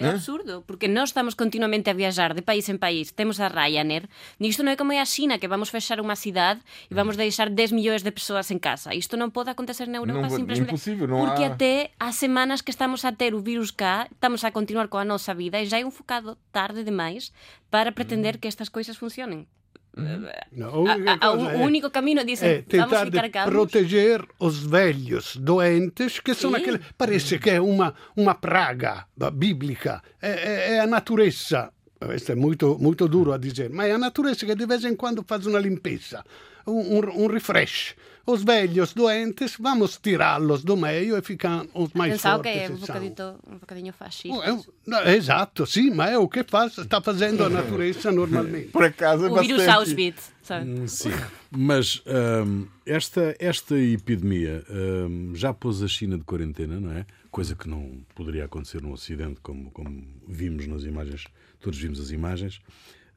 É 0.06 0.10
absurdo, 0.10 0.64
porque 0.66 0.88
nós 0.88 1.10
estamos 1.10 1.34
continuamente 1.34 1.90
a 1.90 1.94
viajar 1.94 2.34
de 2.34 2.42
país 2.42 2.68
en 2.68 2.78
país. 2.78 3.12
Temos 3.12 3.38
a 3.38 3.46
Ryanair. 3.46 4.08
Isto 4.42 4.66
non 4.66 4.72
é 4.72 4.76
como 4.76 4.90
é 4.90 4.98
a 4.98 5.06
China, 5.06 5.38
que 5.38 5.46
vamos 5.46 5.70
fechar 5.70 6.02
unha 6.02 6.18
cidade 6.18 6.60
e 6.88 6.94
vamos 6.94 7.14
deixar 7.14 7.48
10 7.48 7.72
millóns 7.72 8.02
de 8.02 8.12
persoas 8.12 8.50
en 8.50 8.58
casa. 8.58 8.92
Isto 8.92 9.14
non 9.16 9.30
pode 9.30 9.54
acontecer 9.54 9.86
na 9.86 10.02
Europa 10.02 10.26
non, 10.26 10.34
simplesmente. 10.34 10.74
Imposible, 10.74 11.06
non 11.06 11.22
porque 11.22 11.46
há... 11.46 11.54
até 11.54 11.94
as 12.02 12.18
semanas 12.18 12.60
que 12.60 12.74
estamos 12.74 13.06
a 13.06 13.14
ter 13.14 13.32
o 13.32 13.40
vírus 13.40 13.70
cá, 13.70 14.10
estamos 14.10 14.42
a 14.42 14.50
continuar 14.50 14.90
coa 14.90 15.06
nosa 15.06 15.32
vida 15.32 15.62
e 15.62 15.66
já 15.70 15.78
é 15.78 15.84
un 15.86 15.94
focado 15.94 16.36
tarde 16.50 16.82
demais 16.82 17.30
para 17.70 17.94
pretender 17.94 18.36
que 18.42 18.50
estas 18.50 18.68
coisas 18.68 18.98
funcionen. 18.98 19.46
No, 19.94 20.86
a, 20.88 21.18
a, 21.20 21.32
o 21.34 21.50
é, 21.50 21.56
único 21.56 21.90
caminho 21.90 22.24
dice 22.24 22.46
é 22.46 22.62
tentar 22.62 23.10
de 23.10 23.20
proteger 23.44 24.24
os 24.38 24.64
velhos 24.64 25.36
doentes 25.36 26.18
que 26.18 26.32
são 26.32 26.54
aqueles 26.54 26.80
parece 26.96 27.38
que 27.38 27.50
é 27.50 27.60
uma 27.60 27.92
uma 28.16 28.34
praga 28.34 29.06
bíblica 29.34 30.02
é, 30.18 30.30
é, 30.30 30.74
é 30.76 30.80
a 30.80 30.86
natureza 30.86 31.70
questo 32.06 32.32
è 32.32 32.34
molto, 32.34 32.76
molto 32.80 33.06
duro 33.06 33.32
a 33.32 33.38
dire, 33.38 33.68
ma 33.68 33.84
è 33.84 33.90
la 33.90 33.96
natureza 33.96 34.46
che 34.46 34.54
di 34.54 34.66
vez 34.66 34.82
in 34.84 34.96
quando 34.96 35.22
fa 35.24 35.40
una 35.44 35.58
limpeza, 35.58 36.24
un, 36.66 37.08
un, 37.14 37.28
refresh. 37.30 37.94
Os 38.24 38.44
velhos 38.44 38.94
doentes, 38.94 39.56
vamos 39.58 39.98
tirá-los 40.00 40.62
do 40.62 40.76
meio 40.76 41.18
e 41.18 41.22
ficam 41.22 41.68
os 41.74 41.92
mais 41.92 42.12
Pensava 42.12 42.36
fortes. 42.36 42.52
que 42.52 42.58
é 42.58 42.68
e 42.68 42.72
um 42.72 42.76
bocadinho, 42.78 43.38
um 43.48 43.58
bocadinho 43.58 43.92
fascista. 43.92 44.44
É 44.44 44.52
um- 44.52 44.62
é 44.98 45.16
exato, 45.16 45.66
sim, 45.66 45.90
mas 45.90 46.12
é 46.12 46.18
o 46.18 46.28
que 46.28 46.44
faz, 46.44 46.78
está 46.78 47.00
fazendo 47.02 47.44
a 47.44 47.50
natureza 47.50 48.12
normalmente. 48.12 48.68
Por 48.68 48.84
acaso 48.84 49.26
é 49.26 49.28
o 49.28 49.40
vírus 49.40 49.64
bastante... 49.66 49.76
Auschwitz, 49.76 50.32
sabe? 50.40 50.70
Hum, 50.70 50.86
Sim, 50.86 51.10
mas 51.50 52.00
hum, 52.46 52.66
esta, 52.86 53.34
esta 53.40 53.76
epidemia 53.76 54.64
hum, 54.70 55.32
já 55.34 55.52
pôs 55.52 55.82
a 55.82 55.88
China 55.88 56.16
de 56.16 56.22
quarentena, 56.24 56.78
não 56.78 56.92
é? 56.92 57.04
Coisa 57.28 57.56
que 57.56 57.68
não 57.68 58.04
poderia 58.14 58.44
acontecer 58.44 58.80
no 58.82 58.92
Ocidente, 58.92 59.40
como, 59.42 59.68
como 59.72 60.04
vimos 60.28 60.68
nas 60.68 60.84
imagens, 60.84 61.24
todos 61.58 61.76
vimos 61.76 61.98
as 61.98 62.10
imagens. 62.12 62.60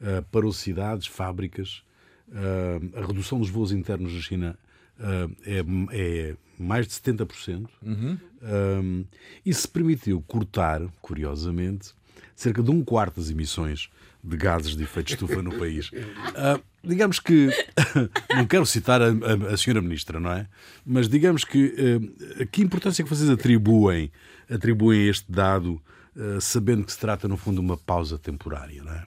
Uh, 0.02 0.24
parou 0.32 0.52
cidades, 0.52 1.06
fábricas, 1.06 1.84
uh, 2.30 2.98
a 2.98 3.06
redução 3.06 3.40
dos 3.40 3.50
voos 3.50 3.72
internos 3.72 4.14
na 4.14 4.22
China 4.22 4.60
uh, 5.00 5.36
é, 5.46 5.64
é 5.92 6.36
mais 6.58 6.88
de 6.88 6.94
70%. 6.94 7.68
Um, 7.84 9.06
e 9.46 9.54
se 9.54 9.68
permitiu 9.68 10.22
cortar, 10.28 10.82
curiosamente, 11.02 11.94
cerca 12.36 12.62
de 12.62 12.72
um 12.72 12.84
quarto 12.84 13.20
das 13.20 13.30
emissões 13.30 13.90
de 14.24 14.38
gases 14.38 14.76
de 14.76 14.84
efeito 14.84 15.08
de 15.08 15.14
estufa 15.14 15.42
no 15.42 15.58
país. 15.58 15.92
Ah, 16.38 16.60
digamos 16.84 17.20
que, 17.20 17.50
não 18.36 18.46
quero 18.46 18.66
citar 18.66 19.02
a, 19.02 19.06
a, 19.08 19.54
a 19.54 19.58
senhora 19.58 19.82
ministra, 19.82 20.20
não 20.20 20.32
é? 20.32 20.48
Mas 20.86 21.08
digamos 21.08 21.46
que 21.46 21.74
ah, 22.42 22.46
que 22.46 22.62
importância 22.62 23.04
que 23.04 23.10
vocês 23.10 23.30
atribuem, 23.30 24.12
atribuem 24.50 25.08
a 25.08 25.12
este 25.12 25.32
dado, 25.32 25.82
ah, 26.18 26.42
sabendo 26.42 26.84
que 26.84 26.92
se 26.92 27.00
trata, 27.00 27.28
no 27.28 27.38
fundo, 27.38 27.62
de 27.62 27.66
uma 27.66 27.78
pausa 27.78 28.18
temporária, 28.18 28.84
não 28.84 28.92
é? 28.92 29.06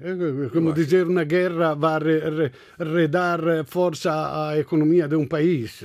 É 0.00 0.48
como 0.50 0.72
dizer 0.72 1.06
na 1.06 1.24
guerra 1.24 1.74
re, 1.98 2.52
redar 2.78 3.64
força 3.66 4.48
à 4.48 4.58
economia 4.58 5.08
de 5.08 5.16
um 5.16 5.26
país. 5.26 5.84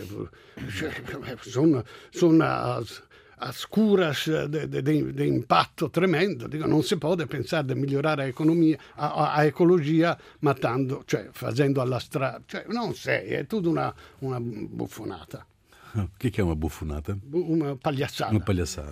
São, 1.43 1.83
são 2.11 2.41
as, 2.41 3.01
as 3.39 3.65
curas 3.65 4.25
de, 4.27 4.67
de, 4.67 4.81
de, 4.81 5.27
impatto 5.27 5.89
tremendo. 5.89 6.47
Digo, 6.47 6.67
non 6.67 6.83
si 6.83 6.97
può 6.97 7.15
pensare 7.15 7.65
di 7.65 7.75
migliorare 7.75 8.25
l'economia, 8.25 8.77
a, 8.95 9.13
a, 9.13 9.33
a 9.33 9.43
ecologia 9.45 10.17
matando, 10.39 11.03
cioè 11.05 11.29
facendo 11.31 11.81
alla 11.81 11.99
strada. 11.99 12.41
Cioè, 12.45 12.65
non 12.67 12.93
sei, 12.93 13.29
è 13.29 13.45
tutta 13.45 13.69
una, 13.69 13.93
una 14.19 14.39
buffonata, 14.39 15.45
O 15.95 16.09
que 16.19 16.27
é 16.27 16.31
que 16.31 16.41
é 16.41 16.43
uma 16.43 16.55
bufonata? 16.55 17.17
una 17.31 17.75
pagliassata. 17.75 18.31
Uma 18.31 18.39
palhaçada. 18.39 18.91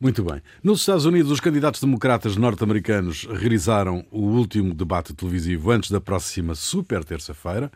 Muito 0.00 0.22
bem. 0.22 0.40
Nos 0.62 0.80
Estados 0.80 1.04
Unidos, 1.04 1.30
os 1.30 1.40
candidatos 1.40 1.80
democratas 1.80 2.36
norte-americanos 2.36 3.24
realizaram 3.24 4.04
o 4.10 4.20
último 4.20 4.74
debate 4.74 5.14
televisivo 5.14 5.70
antes 5.70 5.90
da 5.90 6.00
próxima 6.00 6.54
super 6.54 7.04
terça-feira. 7.04 7.70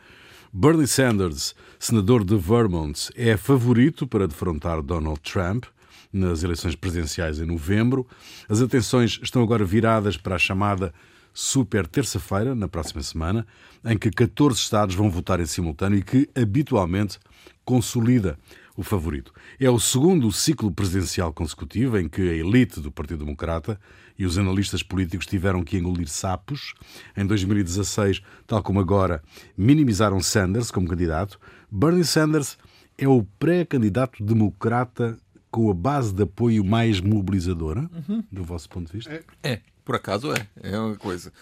Bernie 0.52 0.86
Sanders, 0.86 1.54
senador 1.78 2.24
de 2.24 2.36
Vermont, 2.36 3.10
é 3.14 3.36
favorito 3.36 4.06
para 4.06 4.26
defrontar 4.26 4.80
Donald 4.82 5.20
Trump 5.20 5.64
nas 6.10 6.42
eleições 6.42 6.74
presidenciais 6.74 7.38
em 7.38 7.44
novembro. 7.44 8.06
As 8.48 8.62
atenções 8.62 9.20
estão 9.22 9.42
agora 9.42 9.64
viradas 9.64 10.16
para 10.16 10.36
a 10.36 10.38
chamada 10.38 10.92
super 11.40 11.86
terça-feira, 11.86 12.52
na 12.52 12.66
próxima 12.66 13.00
semana, 13.00 13.46
em 13.84 13.96
que 13.96 14.10
14 14.10 14.58
estados 14.58 14.96
vão 14.96 15.08
votar 15.08 15.38
em 15.38 15.46
simultâneo 15.46 16.00
e 16.00 16.02
que, 16.02 16.28
habitualmente, 16.34 17.16
consolida 17.64 18.36
o 18.76 18.82
favorito. 18.82 19.32
É 19.60 19.70
o 19.70 19.78
segundo 19.78 20.32
ciclo 20.32 20.72
presidencial 20.72 21.32
consecutivo 21.32 21.96
em 21.96 22.08
que 22.08 22.22
a 22.22 22.34
elite 22.34 22.80
do 22.80 22.90
Partido 22.90 23.24
Democrata 23.24 23.78
e 24.18 24.26
os 24.26 24.36
analistas 24.36 24.82
políticos 24.82 25.26
tiveram 25.26 25.62
que 25.62 25.78
engolir 25.78 26.08
sapos. 26.08 26.74
Em 27.16 27.24
2016, 27.24 28.20
tal 28.44 28.60
como 28.60 28.80
agora, 28.80 29.22
minimizaram 29.56 30.18
Sanders 30.18 30.72
como 30.72 30.88
candidato. 30.88 31.38
Bernie 31.70 32.04
Sanders 32.04 32.58
é 32.98 33.06
o 33.06 33.22
pré-candidato 33.38 34.24
democrata 34.24 35.16
com 35.52 35.70
a 35.70 35.74
base 35.74 36.12
de 36.12 36.24
apoio 36.24 36.64
mais 36.64 37.00
mobilizadora, 37.00 37.88
do 38.30 38.42
vosso 38.42 38.68
ponto 38.68 38.88
de 38.88 38.98
vista? 38.98 39.24
É, 39.40 39.60
por 39.88 39.94
acaso 39.96 40.30
é. 40.34 40.46
É 40.62 40.78
uma 40.78 40.94
coisa. 40.96 41.32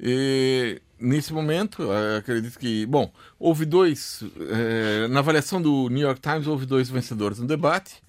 E, 0.00 0.82
nesse 0.98 1.32
momento, 1.32 1.88
acredito 2.18 2.58
que. 2.58 2.84
Bom, 2.86 3.12
houve 3.38 3.64
dois. 3.64 4.24
eh, 4.50 5.06
na 5.08 5.20
avaliação 5.20 5.62
do 5.62 5.88
New 5.88 6.00
York 6.02 6.20
Times, 6.20 6.48
houve 6.48 6.66
dois 6.66 6.90
vencedores 6.90 7.38
no 7.38 7.46
debate: 7.46 8.02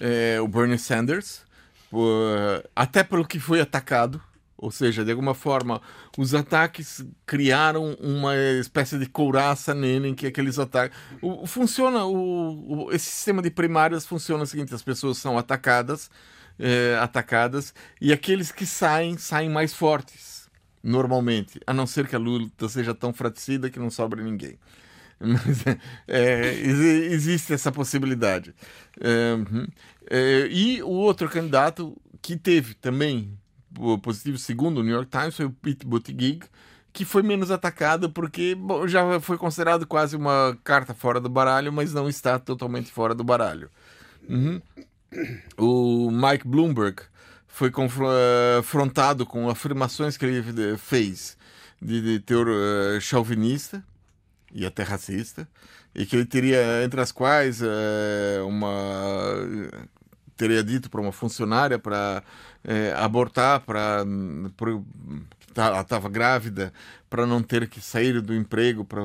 Eh, 0.00 0.40
o 0.40 0.48
Bernie 0.48 0.78
Sanders, 0.78 1.42
por- 1.90 2.64
até 2.74 3.04
pelo 3.04 3.26
que 3.26 3.38
foi 3.38 3.60
atacado. 3.60 4.18
Ou 4.56 4.70
seja, 4.70 5.04
de 5.04 5.10
alguma 5.10 5.34
forma, 5.34 5.82
os 6.16 6.32
ataques 6.34 7.04
criaram 7.26 7.92
uma 8.00 8.34
espécie 8.58 8.98
de 8.98 9.04
couraça 9.06 9.74
nele, 9.74 10.08
em 10.08 10.14
que 10.14 10.26
aqueles 10.26 10.58
ataques. 10.58 10.96
O- 11.20 11.46
funciona, 11.46 12.06
o, 12.06 12.86
o- 12.86 12.92
esse 12.92 13.10
sistema 13.10 13.42
de 13.42 13.50
primárias 13.50 14.06
funciona 14.06 14.44
o 14.44 14.46
seguinte: 14.46 14.74
as 14.74 14.82
pessoas 14.82 15.18
são 15.18 15.36
atacadas, 15.36 16.10
eh, 16.58 16.96
atacadas, 17.00 17.74
e 18.00 18.12
aqueles 18.12 18.52
que 18.52 18.66
saem, 18.66 19.16
saem 19.18 19.50
mais 19.50 19.74
fortes, 19.74 20.48
normalmente, 20.82 21.60
a 21.66 21.72
não 21.74 21.86
ser 21.86 22.06
que 22.08 22.14
a 22.16 22.18
luta 22.18 22.68
seja 22.68 22.94
tão 22.94 23.12
fraticida 23.12 23.70
que 23.70 23.78
não 23.78 23.90
sobra 23.90 24.22
ninguém. 24.22 24.58
Mas 25.20 25.64
é, 26.08 26.54
exi- 26.54 27.04
existe 27.12 27.52
essa 27.54 27.72
possibilidade. 27.72 28.54
É, 29.00 29.34
uhum. 29.34 29.66
É, 30.10 30.46
e 30.50 30.82
o 30.82 30.88
outro 30.90 31.28
candidato 31.28 31.96
que 32.20 32.36
teve 32.36 32.74
também 32.74 33.38
positivo, 34.02 34.38
segundo 34.38 34.78
o 34.78 34.82
New 34.82 34.94
York 34.94 35.10
Times, 35.10 35.36
foi 35.36 35.46
o 35.46 35.50
Pete 35.50 35.86
Buttigieg, 35.86 36.44
que 36.92 37.04
foi 37.04 37.22
menos 37.22 37.50
atacado 37.50 38.10
porque 38.10 38.54
bom, 38.54 38.86
já 38.86 39.18
foi 39.20 39.36
considerado 39.36 39.86
quase 39.86 40.16
uma 40.16 40.56
carta 40.62 40.94
fora 40.94 41.20
do 41.20 41.28
baralho, 41.28 41.72
mas 41.72 41.92
não 41.92 42.08
está 42.08 42.38
totalmente 42.38 42.90
fora 42.90 43.14
do 43.14 43.24
baralho. 43.24 43.70
Uhum. 44.28 44.60
O 45.56 46.10
Mike 46.10 46.46
Bloomberg 46.46 47.02
foi 47.46 47.70
confrontado 47.70 49.24
com 49.24 49.48
afirmações 49.48 50.16
que 50.16 50.26
ele 50.26 50.72
eh, 50.72 50.76
fez 50.76 51.36
de, 51.80 52.00
de 52.00 52.18
teor 52.18 52.48
eh, 52.48 52.98
chauvinista 53.00 53.84
e 54.52 54.66
até 54.66 54.82
racista, 54.82 55.48
e 55.94 56.04
que 56.04 56.16
ele 56.16 56.26
teria, 56.26 56.84
entre 56.84 57.00
as 57.00 57.12
quais, 57.12 57.60
eh, 57.62 58.40
uma 58.44 58.68
teria 60.36 60.64
dito 60.64 60.90
para 60.90 61.00
uma 61.00 61.12
funcionária 61.12 61.78
para 61.78 62.22
abortar, 62.96 63.60
para 63.60 64.04
ela 65.54 65.80
estava 65.80 66.08
grávida, 66.08 66.72
para 67.08 67.24
não 67.26 67.40
ter 67.40 67.68
que 67.68 67.80
sair 67.80 68.20
do 68.20 68.34
emprego 68.34 68.84
para 68.84 69.00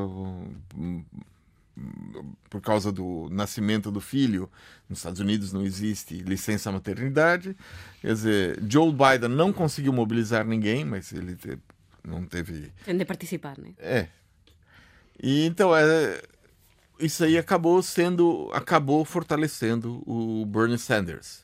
por 2.50 2.62
causa 2.62 2.92
do 2.92 3.28
nascimento 3.32 3.92
do 3.92 4.02
filho. 4.02 4.50
Nos 4.90 5.00
Estados 5.00 5.20
Unidos 5.20 5.54
não 5.54 5.64
existe 5.64 6.16
licença 6.16 6.72
maternidade. 6.72 7.56
Quer 8.02 8.14
dizer, 8.14 8.60
Joe 8.68 8.92
Biden 8.92 9.30
não 9.30 9.54
conseguiu 9.54 9.94
mobilizar 9.94 10.46
ninguém, 10.46 10.84
mas 10.86 11.12
ele 11.12 11.36
te- 11.36 11.58
não 12.04 12.26
teve. 12.26 12.72
Tem 12.86 12.98
de 12.98 13.06
participar, 13.06 13.58
né? 13.58 13.74
É. 13.78 14.08
E 15.22 15.46
então 15.46 15.76
é, 15.76 16.22
isso 17.00 17.24
aí 17.24 17.38
acabou 17.38 17.82
sendo, 17.84 18.50
acabou 18.54 19.04
fortalecendo 19.06 20.02
o 20.06 20.46
Bernie 20.46 20.78
Sanders. 20.78 21.44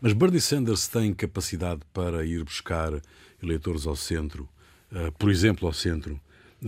Mas 0.00 0.12
Bernie 0.12 0.40
Sanders 0.40 0.88
tem 0.88 1.12
capacidade 1.12 1.82
para 1.92 2.24
ir 2.24 2.42
buscar 2.44 2.92
eleitores 3.42 3.86
ao 3.86 3.96
centro, 3.96 4.48
eh, 4.92 5.10
por 5.18 5.30
exemplo, 5.30 5.66
ao 5.66 5.74
centro, 5.74 6.18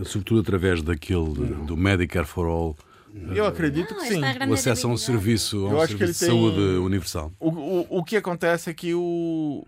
sobretudo 0.05 0.41
através 0.41 0.81
daquele 0.83 1.33
do 1.65 1.75
Medicare 1.75 2.27
for 2.27 2.45
All, 2.45 2.77
Eu 3.35 3.45
acredito 3.45 3.93
Não, 3.93 4.01
que 4.01 4.07
sim. 4.07 4.19
grande 4.21 4.49
o 4.49 4.53
acesso 4.53 4.87
a 4.87 4.89
um 4.89 4.97
serviço, 4.97 5.67
a 5.67 5.69
um 5.83 5.87
serviço 5.87 6.13
de 6.13 6.19
tem- 6.19 6.29
saúde 6.29 6.59
universal. 6.77 7.31
O, 7.39 7.49
o, 7.49 7.99
o 7.99 8.03
que 8.03 8.17
acontece 8.17 8.69
é 8.69 8.73
que 8.73 8.93
o, 8.93 9.65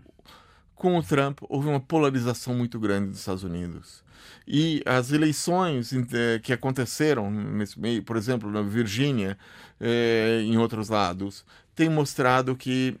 com 0.74 0.98
o 0.98 1.02
Trump 1.02 1.38
houve 1.48 1.68
uma 1.68 1.78
polarização 1.80 2.54
muito 2.54 2.78
grande 2.80 3.10
dos 3.10 3.20
Estados 3.20 3.44
Unidos. 3.44 4.04
E 4.48 4.82
as 4.84 5.12
eleições 5.12 5.92
eh, 5.92 6.40
que 6.42 6.52
aconteceram 6.52 7.30
nesse 7.30 7.78
meio, 7.78 8.02
por 8.02 8.16
exemplo, 8.16 8.50
na 8.50 8.62
Virgínia, 8.62 9.36
eh, 9.80 10.40
em 10.44 10.56
outros 10.56 10.88
lados, 10.88 11.44
têm 11.74 11.88
mostrado 11.88 12.54
que 12.56 12.96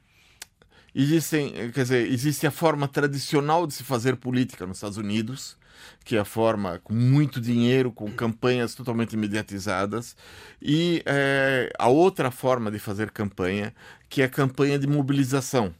existem, 0.94 1.52
eh, 1.56 1.68
quer 1.72 1.82
dizer, 1.82 2.10
existe 2.12 2.46
a 2.46 2.50
forma 2.50 2.88
tradicional 2.88 3.66
de 3.66 3.74
se 3.74 3.82
fazer 3.84 4.16
política 4.16 4.66
nos 4.66 4.76
Estados 4.78 4.96
Unidos, 4.96 5.56
que 6.04 6.16
é 6.16 6.20
a 6.20 6.24
forma 6.24 6.80
com 6.84 6.94
muito 6.94 7.40
dinheiro, 7.40 7.90
com 7.90 8.10
campanhas 8.10 8.74
totalmente 8.74 9.16
mediatizadas, 9.16 10.16
e 10.60 11.02
eh, 11.04 11.72
a 11.78 11.88
outra 11.88 12.30
forma 12.30 12.70
de 12.70 12.78
fazer 12.78 13.10
campanha, 13.10 13.74
que 14.08 14.22
é 14.22 14.24
a 14.26 14.28
campanha 14.28 14.78
de 14.78 14.86
mobilização. 14.86 15.74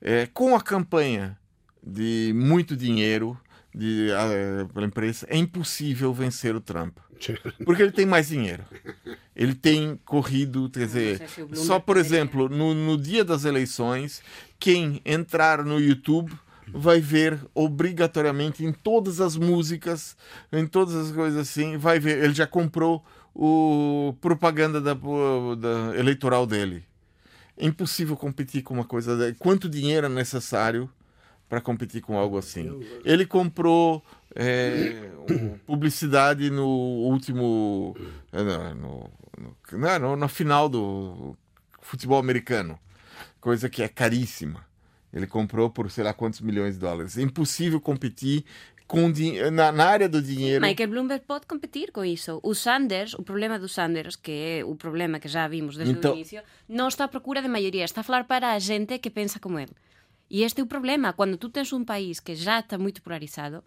Eh, 0.00 0.28
com 0.32 0.54
a 0.54 0.60
campanha 0.60 1.38
de 1.82 2.32
muito 2.34 2.76
dinheiro 2.76 3.38
de, 3.74 4.10
eh, 4.10 4.66
pela 4.72 4.86
imprensa, 4.86 5.26
é 5.28 5.36
impossível 5.36 6.12
vencer 6.12 6.54
o 6.54 6.60
Trump. 6.60 6.98
Porque 7.64 7.82
ele 7.82 7.92
tem 7.92 8.06
mais 8.06 8.28
dinheiro. 8.28 8.64
Ele 9.34 9.54
tem 9.54 9.98
corrido, 10.04 10.68
quer 10.70 10.86
dizer, 10.86 11.22
só 11.54 11.78
por 11.78 11.96
poderia. 11.96 12.06
exemplo, 12.06 12.48
no, 12.48 12.74
no 12.74 12.98
dia 12.98 13.24
das 13.24 13.44
eleições, 13.44 14.22
quem 14.58 15.00
entrar 15.04 15.64
no 15.64 15.80
YouTube 15.80 16.32
vai 16.68 17.00
ver 17.00 17.38
obrigatoriamente 17.54 18.64
em 18.64 18.72
todas 18.72 19.20
as 19.20 19.36
músicas, 19.36 20.16
em 20.52 20.66
todas 20.66 20.94
as 20.94 21.12
coisas 21.12 21.40
assim, 21.40 21.76
vai 21.76 21.98
ver. 21.98 22.22
Ele 22.22 22.34
já 22.34 22.46
comprou 22.46 23.04
o 23.34 24.14
propaganda 24.20 24.80
da, 24.80 24.94
da 24.94 25.96
eleitoral 25.98 26.46
dele. 26.46 26.84
É 27.56 27.66
impossível 27.66 28.16
competir 28.16 28.62
com 28.62 28.74
uma 28.74 28.84
coisa. 28.84 29.16
De, 29.16 29.38
quanto 29.38 29.68
dinheiro 29.68 30.06
é 30.06 30.10
necessário 30.10 30.90
para 31.48 31.60
competir 31.60 32.00
com 32.00 32.18
algo 32.18 32.38
assim? 32.38 32.80
Ele 33.04 33.26
comprou 33.26 34.02
é, 34.34 35.10
publicidade 35.66 36.50
no 36.50 36.66
último. 36.66 37.96
É, 38.32 38.42
no, 38.74 39.10
no, 39.72 39.98
no, 39.98 40.16
na 40.16 40.28
final 40.28 40.68
do 40.68 41.36
futebol 41.80 42.18
americano, 42.18 42.78
coisa 43.40 43.68
que 43.68 43.82
é 43.82 43.88
caríssima. 43.88 44.64
Ele 45.14 45.28
comprou 45.28 45.70
por 45.70 45.88
sei 45.90 46.02
lá 46.02 46.12
quantos 46.12 46.40
milhões 46.40 46.74
de 46.74 46.80
dólares. 46.80 47.16
É 47.16 47.22
impossível 47.22 47.80
competir 47.80 48.44
com 48.86 49.10
na, 49.52 49.70
na, 49.70 49.84
área 49.86 50.08
do 50.08 50.20
dinheiro. 50.20 50.64
Que 50.74 50.86
Bloomberg 50.86 51.24
pode 51.24 51.46
competir 51.46 51.92
com 51.92 52.04
isso. 52.04 52.40
O 52.42 52.52
Sanders, 52.52 53.14
o 53.14 53.22
problema 53.22 53.56
do 53.58 53.68
Sanders, 53.68 54.16
que 54.16 54.32
é 54.32 54.64
o 54.64 54.74
problema 54.74 55.20
que 55.20 55.28
já 55.28 55.46
vimos 55.46 55.76
desde 55.76 55.94
então... 55.94 56.12
o 56.12 56.16
início, 56.16 56.42
não 56.68 56.88
está 56.88 57.04
à 57.04 57.08
procura 57.08 57.40
de 57.40 57.48
maioria, 57.48 57.84
está 57.84 58.00
a 58.00 58.04
falar 58.04 58.24
para 58.24 58.52
a 58.52 58.58
gente 58.58 58.98
que 58.98 59.08
pensa 59.08 59.38
como 59.38 59.58
ele. 59.58 59.72
E 60.28 60.42
este 60.42 60.60
é 60.60 60.64
o 60.64 60.66
problema. 60.66 61.12
Quando 61.12 61.36
tu 61.36 61.48
tens 61.48 61.72
um 61.72 61.84
país 61.84 62.18
que 62.18 62.34
já 62.34 62.58
está 62.58 62.76
muito 62.76 63.00
polarizado, 63.00 63.62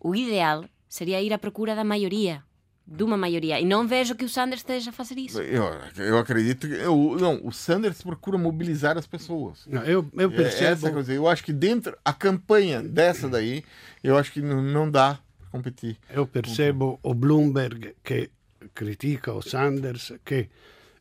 o 0.00 0.14
ideal 0.14 0.66
seria 0.86 1.22
ir 1.22 1.32
à 1.32 1.38
procura 1.38 1.74
da 1.74 1.82
maioria 1.82 2.44
de 2.90 3.04
uma 3.04 3.16
maioria. 3.16 3.60
E 3.60 3.64
não 3.64 3.86
vejo 3.86 4.16
que 4.16 4.24
o 4.24 4.28
Sanders 4.28 4.60
esteja 4.60 4.90
a 4.90 4.92
fazer 4.92 5.16
isso. 5.16 5.40
Eu, 5.40 5.64
eu 5.96 6.18
acredito 6.18 6.66
que. 6.66 6.74
Eu, 6.74 7.16
não, 7.20 7.40
o 7.44 7.52
Sanders 7.52 8.02
procura 8.02 8.36
mobilizar 8.36 8.98
as 8.98 9.06
pessoas. 9.06 9.64
Não, 9.66 9.82
eu, 9.84 10.04
eu 10.14 10.30
percebo. 10.30 10.64
É 10.64 10.72
essa 10.72 10.90
coisa. 10.90 11.12
Eu 11.12 11.28
acho 11.28 11.44
que 11.44 11.52
dentro. 11.52 11.96
A 12.04 12.12
campanha 12.12 12.82
dessa 12.82 13.28
daí, 13.28 13.62
eu 14.02 14.16
acho 14.18 14.32
que 14.32 14.42
não, 14.42 14.60
não 14.60 14.90
dá 14.90 15.18
para 15.38 15.50
competir. 15.50 15.96
Eu 16.10 16.26
percebo 16.26 16.98
o 17.02 17.14
Bloomberg 17.14 17.94
que 18.02 18.28
critica 18.74 19.32
o 19.32 19.40
Sanders, 19.40 20.12
que 20.24 20.48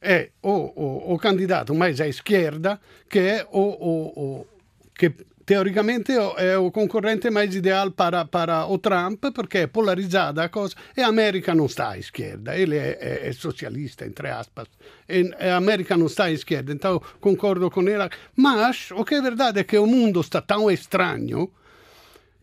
é 0.02 0.30
o, 0.44 0.50
o, 0.50 1.14
o 1.16 1.18
candidato 1.18 1.74
mais 1.74 2.00
à 2.00 2.08
esquerda, 2.08 2.80
que 3.10 3.20
é 3.20 3.48
o, 3.52 3.60
o, 3.60 4.40
o 4.40 4.48
que 4.94 5.12
teoricamente 5.50 6.12
é 6.38 6.60
o 6.60 6.70
concorrente 6.70 7.28
mais 7.32 7.56
ideal 7.56 7.90
para, 7.90 8.24
para 8.24 8.68
o 8.68 8.78
Trump 8.78 9.26
porque 9.34 9.58
é 9.58 9.68
polarizada 9.68 10.44
a 10.44 10.50
coisa 10.50 10.76
e 10.96 11.02
a 11.02 11.08
América 11.08 11.56
não 11.56 11.66
está 11.66 11.90
à 11.90 11.98
esquerda, 11.98 12.56
ele 12.56 12.78
é, 12.78 13.00
é, 13.02 13.28
é 13.28 13.34
socialista, 13.34 14.06
entre 14.06 14.30
aspas, 14.30 14.68
e 15.10 15.34
a 15.40 15.56
América 15.56 15.98
não 15.98 16.06
está 16.06 16.26
à 16.26 16.32
esquerda, 16.32 16.72
então 16.72 17.02
concordo 17.20 17.72
com 17.72 17.82
ela. 17.90 18.12
Mas 18.36 18.92
o 18.92 19.04
que 19.04 19.16
é 19.16 19.22
verdade 19.24 19.60
é 19.60 19.64
que 19.64 19.80
o 19.80 19.88
mundo 19.88 20.22
está 20.22 20.40
tão 20.40 20.70
estranho 20.70 21.52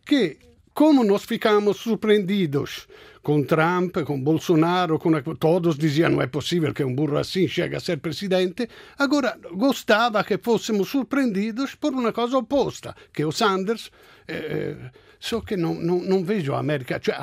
que, 0.04 0.38
como 0.74 1.04
nós 1.04 1.22
ficamos 1.22 1.76
surpreendidos 1.76 2.88
com 3.26 3.42
Trump, 3.42 3.98
com 4.04 4.20
Bolsonaro, 4.20 5.00
com 5.00 5.34
todos 5.34 5.76
diziam 5.76 6.10
não 6.10 6.22
é 6.22 6.28
possível 6.28 6.72
que 6.72 6.84
um 6.84 6.94
burro 6.94 7.18
assim 7.18 7.48
chegue 7.48 7.74
a 7.74 7.80
ser 7.80 7.98
presidente. 7.98 8.68
Agora, 8.96 9.36
gostava 9.50 10.22
que 10.22 10.38
fôssemos 10.38 10.88
surpreendidos 10.88 11.74
por 11.74 11.92
uma 11.92 12.12
coisa 12.12 12.38
oposta, 12.38 12.94
que 13.12 13.24
o 13.24 13.32
Sanders 13.32 13.90
eh, 14.28 14.76
só 15.18 15.40
che 15.40 15.56
non, 15.56 15.78
non, 15.78 16.04
non, 16.04 16.24
vejo 16.24 16.54
America, 16.54 17.00
cioè 17.00 17.16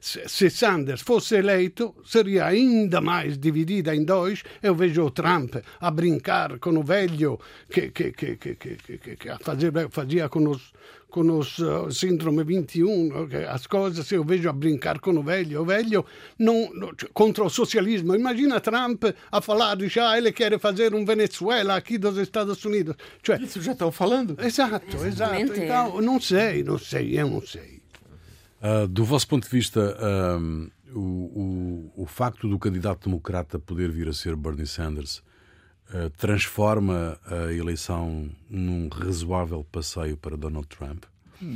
se 0.00 0.48
Sanders 0.48 1.02
fosse 1.02 1.36
eletto 1.36 2.02
seria 2.04 2.46
ainda 2.46 3.00
mais 3.00 3.38
dividida 3.38 3.94
em 3.94 4.04
dois, 4.04 4.42
eu 4.60 4.74
vejo 4.74 5.10
Trump 5.12 5.54
a 5.78 5.90
brincar 5.90 6.58
com 6.58 6.76
o 6.76 6.82
velho 6.82 7.38
que, 7.70 7.92
que, 7.92 8.12
que, 8.12 8.36
que, 8.36 8.56
que, 8.56 8.76
que, 8.76 9.16
que 9.16 9.36
fazia, 9.40 9.70
fazia 9.90 10.28
com 10.28 10.48
os 10.48 10.72
com 11.10 11.38
os 11.38 11.58
uh, 11.58 11.90
síndrome 11.90 12.44
21, 12.44 13.28
as 13.48 13.66
coisas, 13.66 14.10
eu 14.12 14.22
vejo 14.22 14.48
a 14.48 14.52
brincar 14.52 14.98
com 15.00 15.10
o 15.12 15.22
velho, 15.22 15.62
o 15.62 15.64
velho 15.64 16.04
não, 16.38 16.70
contra 17.14 17.44
o 17.44 17.50
socialismo. 17.50 18.14
Imagina 18.14 18.60
Trump 18.60 19.04
a 19.30 19.40
falar, 19.40 19.76
diz, 19.76 19.96
ah, 19.96 20.18
ele 20.18 20.32
quer 20.32 20.58
fazer 20.58 20.94
um 20.94 21.04
Venezuela 21.04 21.76
aqui 21.76 21.98
dos 21.98 22.16
Estados 22.18 22.62
Unidos. 22.64 22.94
Cioè, 23.24 23.40
Isso 23.40 23.60
já 23.62 23.72
estão 23.72 23.90
falando? 23.90 24.36
Exato, 24.38 24.96
Exatamente. 24.96 25.52
exato. 25.52 25.60
Então, 25.60 26.00
não 26.02 26.20
sei, 26.20 26.62
não 26.62 26.78
sei, 26.78 27.18
eu 27.18 27.28
não 27.28 27.40
sei. 27.40 27.78
Uh, 28.60 28.88
do 28.88 29.04
vosso 29.04 29.28
ponto 29.28 29.44
de 29.44 29.50
vista, 29.50 29.96
um, 30.40 30.68
o, 30.92 31.00
o, 31.00 32.02
o 32.02 32.06
facto 32.06 32.48
do 32.48 32.58
candidato 32.58 33.08
democrata 33.08 33.58
poder 33.58 33.90
vir 33.90 34.08
a 34.08 34.12
ser 34.12 34.36
Bernie 34.36 34.66
Sanders 34.66 35.22
uh, 35.92 36.10
transforma 36.16 37.18
a 37.26 37.52
eleição 37.52 38.28
num 38.48 38.88
razoável 38.88 39.64
passeio 39.70 40.16
para 40.16 40.36
Donald 40.36 40.66
Trump? 40.68 41.04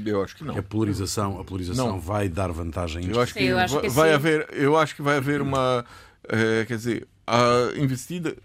Eu 0.07 0.23
acho 0.23 0.37
que 0.37 0.45
não. 0.45 0.57
A 0.57 0.63
polarização, 0.63 1.41
a 1.41 1.45
polarização 1.45 1.89
não. 1.89 2.01
vai 2.01 2.29
dar 2.29 2.53
vantagem. 2.53 3.11
Eu 3.11 3.21
acho 3.21 3.35
que, 3.35 3.45
eu 3.45 3.59
acho 3.59 3.81
que 3.81 3.89
vai 3.89 4.11
sim. 4.11 4.15
haver, 4.15 4.49
eu 4.53 4.77
acho 4.77 4.95
que 4.95 5.03
vai 5.03 5.17
haver 5.17 5.43
uma, 5.43 5.85
é, 6.29 6.65
quer 6.65 6.77
dizer, 6.77 7.09
a 7.27 7.73
investida. 7.77 8.37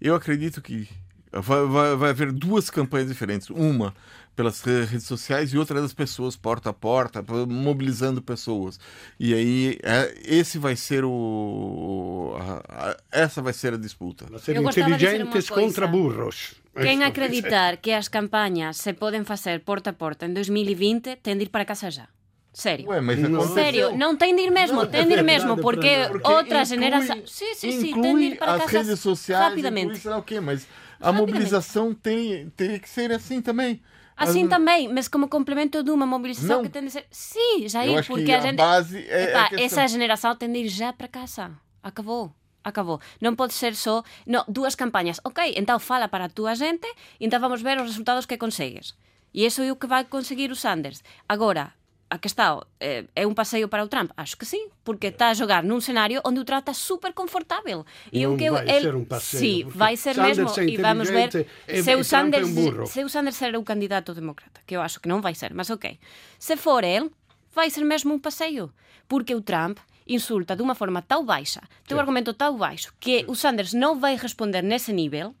Eu 0.00 0.14
acredito 0.14 0.62
que 0.62 0.88
vai, 1.32 1.66
vai, 1.66 1.96
vai 1.96 2.10
haver 2.10 2.32
duas 2.32 2.70
campanhas 2.70 3.08
diferentes. 3.08 3.50
Uma 3.50 3.94
pelas 4.36 4.60
redes 4.60 5.04
sociais 5.04 5.52
e 5.52 5.58
outra 5.58 5.80
das 5.80 5.94
pessoas 5.94 6.36
porta 6.36 6.70
a 6.70 6.72
porta, 6.72 7.24
mobilizando 7.48 8.20
pessoas. 8.20 8.78
E 9.18 9.32
aí 9.32 9.78
é, 9.82 10.14
esse 10.24 10.58
vai 10.58 10.76
ser 10.76 11.04
o 11.04 12.36
a, 12.38 12.90
a, 12.90 12.96
essa 13.10 13.40
vai 13.40 13.54
ser 13.54 13.72
a 13.72 13.78
disputa. 13.78 14.26
Vai 14.30 14.38
ser 14.38 14.56
inteligentes 14.56 15.48
contra 15.48 15.86
burros. 15.86 16.54
Quem 16.80 17.02
acreditar 17.02 17.78
que 17.78 17.90
as 17.90 18.06
campanhas 18.06 18.76
se 18.76 18.92
podem 18.92 19.24
fazer 19.24 19.60
porta 19.60 19.90
a 19.90 19.92
porta 19.94 20.26
em 20.26 20.34
2020 20.34 21.16
tem 21.16 21.36
de 21.38 21.44
ir 21.44 21.48
para 21.48 21.64
casa 21.64 21.90
já. 21.90 22.06
Sério. 22.52 22.88
Ué, 22.88 23.00
mas 23.00 23.18
não. 23.18 23.46
Sério, 23.48 23.96
não 23.96 24.16
tem 24.16 24.34
de 24.34 24.42
ir 24.42 24.50
mesmo, 24.50 24.76
não, 24.76 24.86
tem 24.86 25.06
de 25.06 25.12
ir 25.12 25.22
mesmo, 25.22 25.58
porque, 25.58 26.06
porque 26.08 26.30
outra 26.30 26.64
geração. 26.64 27.22
Sim, 27.26 27.54
sim, 27.54 27.80
sim, 27.80 28.00
tem 28.00 28.16
de 28.16 28.24
ir 28.24 28.38
para 28.38 28.54
as 28.54 28.64
casa 28.64 28.78
redes 28.78 29.00
sociais, 29.00 29.48
rapidamente. 29.50 29.98
Inclui, 29.98 30.14
o 30.14 30.22
quê, 30.22 30.40
mas 30.40 30.66
a 30.98 31.12
mobilização 31.12 31.92
tem, 31.92 32.48
tem 32.56 32.78
que 32.78 32.88
ser 32.88 33.12
assim 33.12 33.42
também. 33.42 33.80
Assim 34.16 34.48
também, 34.48 34.88
mas 34.88 35.08
como 35.08 35.28
complemento 35.28 35.82
de 35.82 35.90
uma 35.90 36.06
mobilização 36.06 36.58
não. 36.58 36.64
que 36.64 36.70
tem 36.70 36.84
de 36.84 36.90
ser. 36.90 37.06
Sim, 37.10 37.68
já 37.68 37.84
ir, 37.84 38.04
porque 38.06 38.32
a, 38.32 38.38
a 38.38 38.40
gente. 38.40 38.60
É 39.08 39.24
Epá, 39.24 39.50
essa 39.52 39.86
geração 39.86 40.34
tem 40.34 40.50
de 40.50 40.60
ir 40.60 40.68
já 40.68 40.92
para 40.92 41.06
casa. 41.06 41.52
Acabou. 41.82 42.32
Acabou. 42.64 43.00
Não 43.20 43.36
pode 43.36 43.52
ser 43.52 43.76
só 43.76 44.02
não, 44.26 44.44
duas 44.48 44.74
campanhas. 44.74 45.20
Ok, 45.22 45.54
então 45.56 45.78
fala 45.78 46.08
para 46.08 46.24
a 46.24 46.28
tua 46.28 46.54
gente, 46.54 46.88
então 47.20 47.38
vamos 47.38 47.62
ver 47.62 47.78
os 47.78 47.86
resultados 47.86 48.26
que 48.26 48.36
consegues. 48.36 48.94
E 49.32 49.44
isso 49.44 49.62
é 49.62 49.70
o 49.70 49.76
que 49.76 49.86
vai 49.86 50.04
conseguir 50.04 50.50
o 50.50 50.56
Sanders. 50.56 51.04
Agora, 51.28 51.72
a 52.08 52.18
questão 52.18 52.64
é, 52.78 53.04
é 53.14 53.26
um 53.26 53.34
passeio 53.34 53.68
para 53.68 53.82
o 53.84 53.88
Trump? 53.88 54.10
Acho 54.16 54.36
que 54.36 54.44
sim, 54.44 54.68
porque 54.84 55.08
está 55.08 55.28
a 55.28 55.34
jogar 55.34 55.62
num 55.62 55.80
cenário 55.80 56.20
onde 56.24 56.40
o 56.40 56.44
Trump 56.44 56.60
está 56.60 56.72
super 56.72 57.12
confortável. 57.12 57.84
E 58.12 58.22
não 58.22 58.34
o 58.34 58.36
que 58.38 58.50
vai 58.50 58.68
ele, 58.68 58.80
ser 58.80 58.94
um 58.94 59.04
passeio. 59.04 59.66
Sim, 59.66 59.70
vai 59.70 59.96
ser 59.96 60.14
Sanders 60.14 60.38
mesmo. 60.38 60.60
É 60.60 60.64
e 60.66 60.76
vamos 60.76 61.10
ver 61.10 61.48
é, 61.66 61.82
se, 61.82 61.94
o 61.94 62.04
Sanders, 62.04 62.56
é 62.56 62.60
um 62.82 62.86
se 62.86 63.04
o 63.04 63.08
Sanders 63.08 63.36
ser 63.36 63.56
o 63.56 63.62
candidato 63.62 64.14
democrata, 64.14 64.60
que 64.66 64.76
eu 64.76 64.80
acho 64.80 65.00
que 65.00 65.08
não 65.08 65.20
vai 65.20 65.34
ser, 65.34 65.52
mas 65.52 65.68
ok. 65.70 65.98
Se 66.38 66.56
for 66.56 66.84
ele, 66.84 67.10
vai 67.54 67.70
ser 67.70 67.84
mesmo 67.84 68.14
um 68.14 68.18
passeio. 68.18 68.72
Porque 69.08 69.34
o 69.34 69.40
Trump 69.40 69.78
insulta 70.06 70.54
de 70.54 70.62
uma 70.62 70.74
forma 70.74 71.02
tão 71.02 71.24
baixa, 71.24 71.60
tem 71.86 71.96
um 71.96 72.00
argumento 72.00 72.32
tão 72.32 72.56
baixo, 72.56 72.94
que 73.00 73.24
o 73.26 73.34
Sanders 73.34 73.72
não 73.72 73.98
vai 73.98 74.16
responder 74.16 74.62
nesse 74.62 74.92
nível 74.92 75.34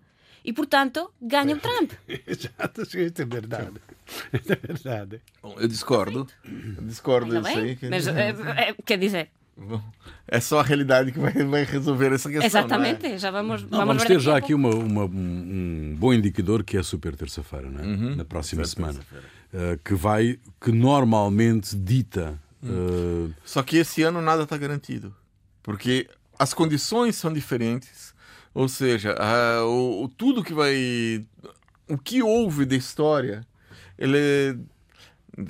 e, 0.44 0.52
portanto, 0.52 1.12
ganha 1.20 1.54
o 1.54 1.60
Trump. 1.60 1.92
Exato, 2.26 2.82
isso 2.82 3.22
é 3.22 3.24
verdade. 3.24 3.80
É 4.32 4.54
verdade. 4.54 5.20
Bom, 5.42 5.56
eu 5.58 5.68
discordo. 5.68 6.26
Eu 6.44 6.84
discordo 6.84 7.30
disso 7.34 7.58
aí. 7.58 7.76
Quer 7.76 7.90
Mas, 7.90 8.04
dizer... 8.04 8.16
É, 8.16 8.68
é, 8.68 8.74
quer 8.84 8.98
dizer... 8.98 9.30
É 10.28 10.38
só 10.38 10.60
a 10.60 10.62
realidade 10.62 11.12
que 11.12 11.18
vai, 11.18 11.32
vai 11.32 11.64
resolver 11.64 12.12
essa 12.12 12.28
questão. 12.28 12.46
Exatamente, 12.46 13.06
é? 13.06 13.18
já 13.18 13.30
vamos, 13.30 13.62
não, 13.62 13.70
vamos, 13.70 13.86
vamos 13.86 14.04
ter 14.04 14.20
já 14.20 14.36
aqui 14.36 14.52
uma, 14.52 14.68
uma, 14.68 15.04
um 15.04 15.96
bom 15.98 16.12
indicador 16.12 16.62
que 16.62 16.76
é 16.76 16.80
a 16.80 16.82
super 16.82 17.16
terça-feira, 17.16 17.66
é? 17.66 17.82
uhum. 17.82 18.16
na 18.16 18.24
próxima 18.24 18.66
super 18.66 18.92
semana, 18.92 19.06
uh, 19.54 19.78
que 19.82 19.94
vai, 19.94 20.38
que 20.60 20.70
normalmente 20.70 21.74
dita. 21.74 22.38
Uh... 22.62 23.32
Só 23.46 23.62
que 23.62 23.78
esse 23.78 24.02
ano 24.02 24.20
nada 24.20 24.42
está 24.42 24.58
garantido, 24.58 25.16
porque 25.62 26.06
as 26.38 26.52
condições 26.52 27.16
são 27.16 27.32
diferentes 27.32 28.14
ou 28.56 28.70
seja, 28.70 29.14
a, 29.18 29.66
o, 29.66 30.08
tudo 30.16 30.42
que 30.42 30.54
vai. 30.54 31.22
O 31.86 31.98
que 31.98 32.22
houve 32.22 32.64
da 32.64 32.74
história, 32.74 33.46
ele. 33.98 34.58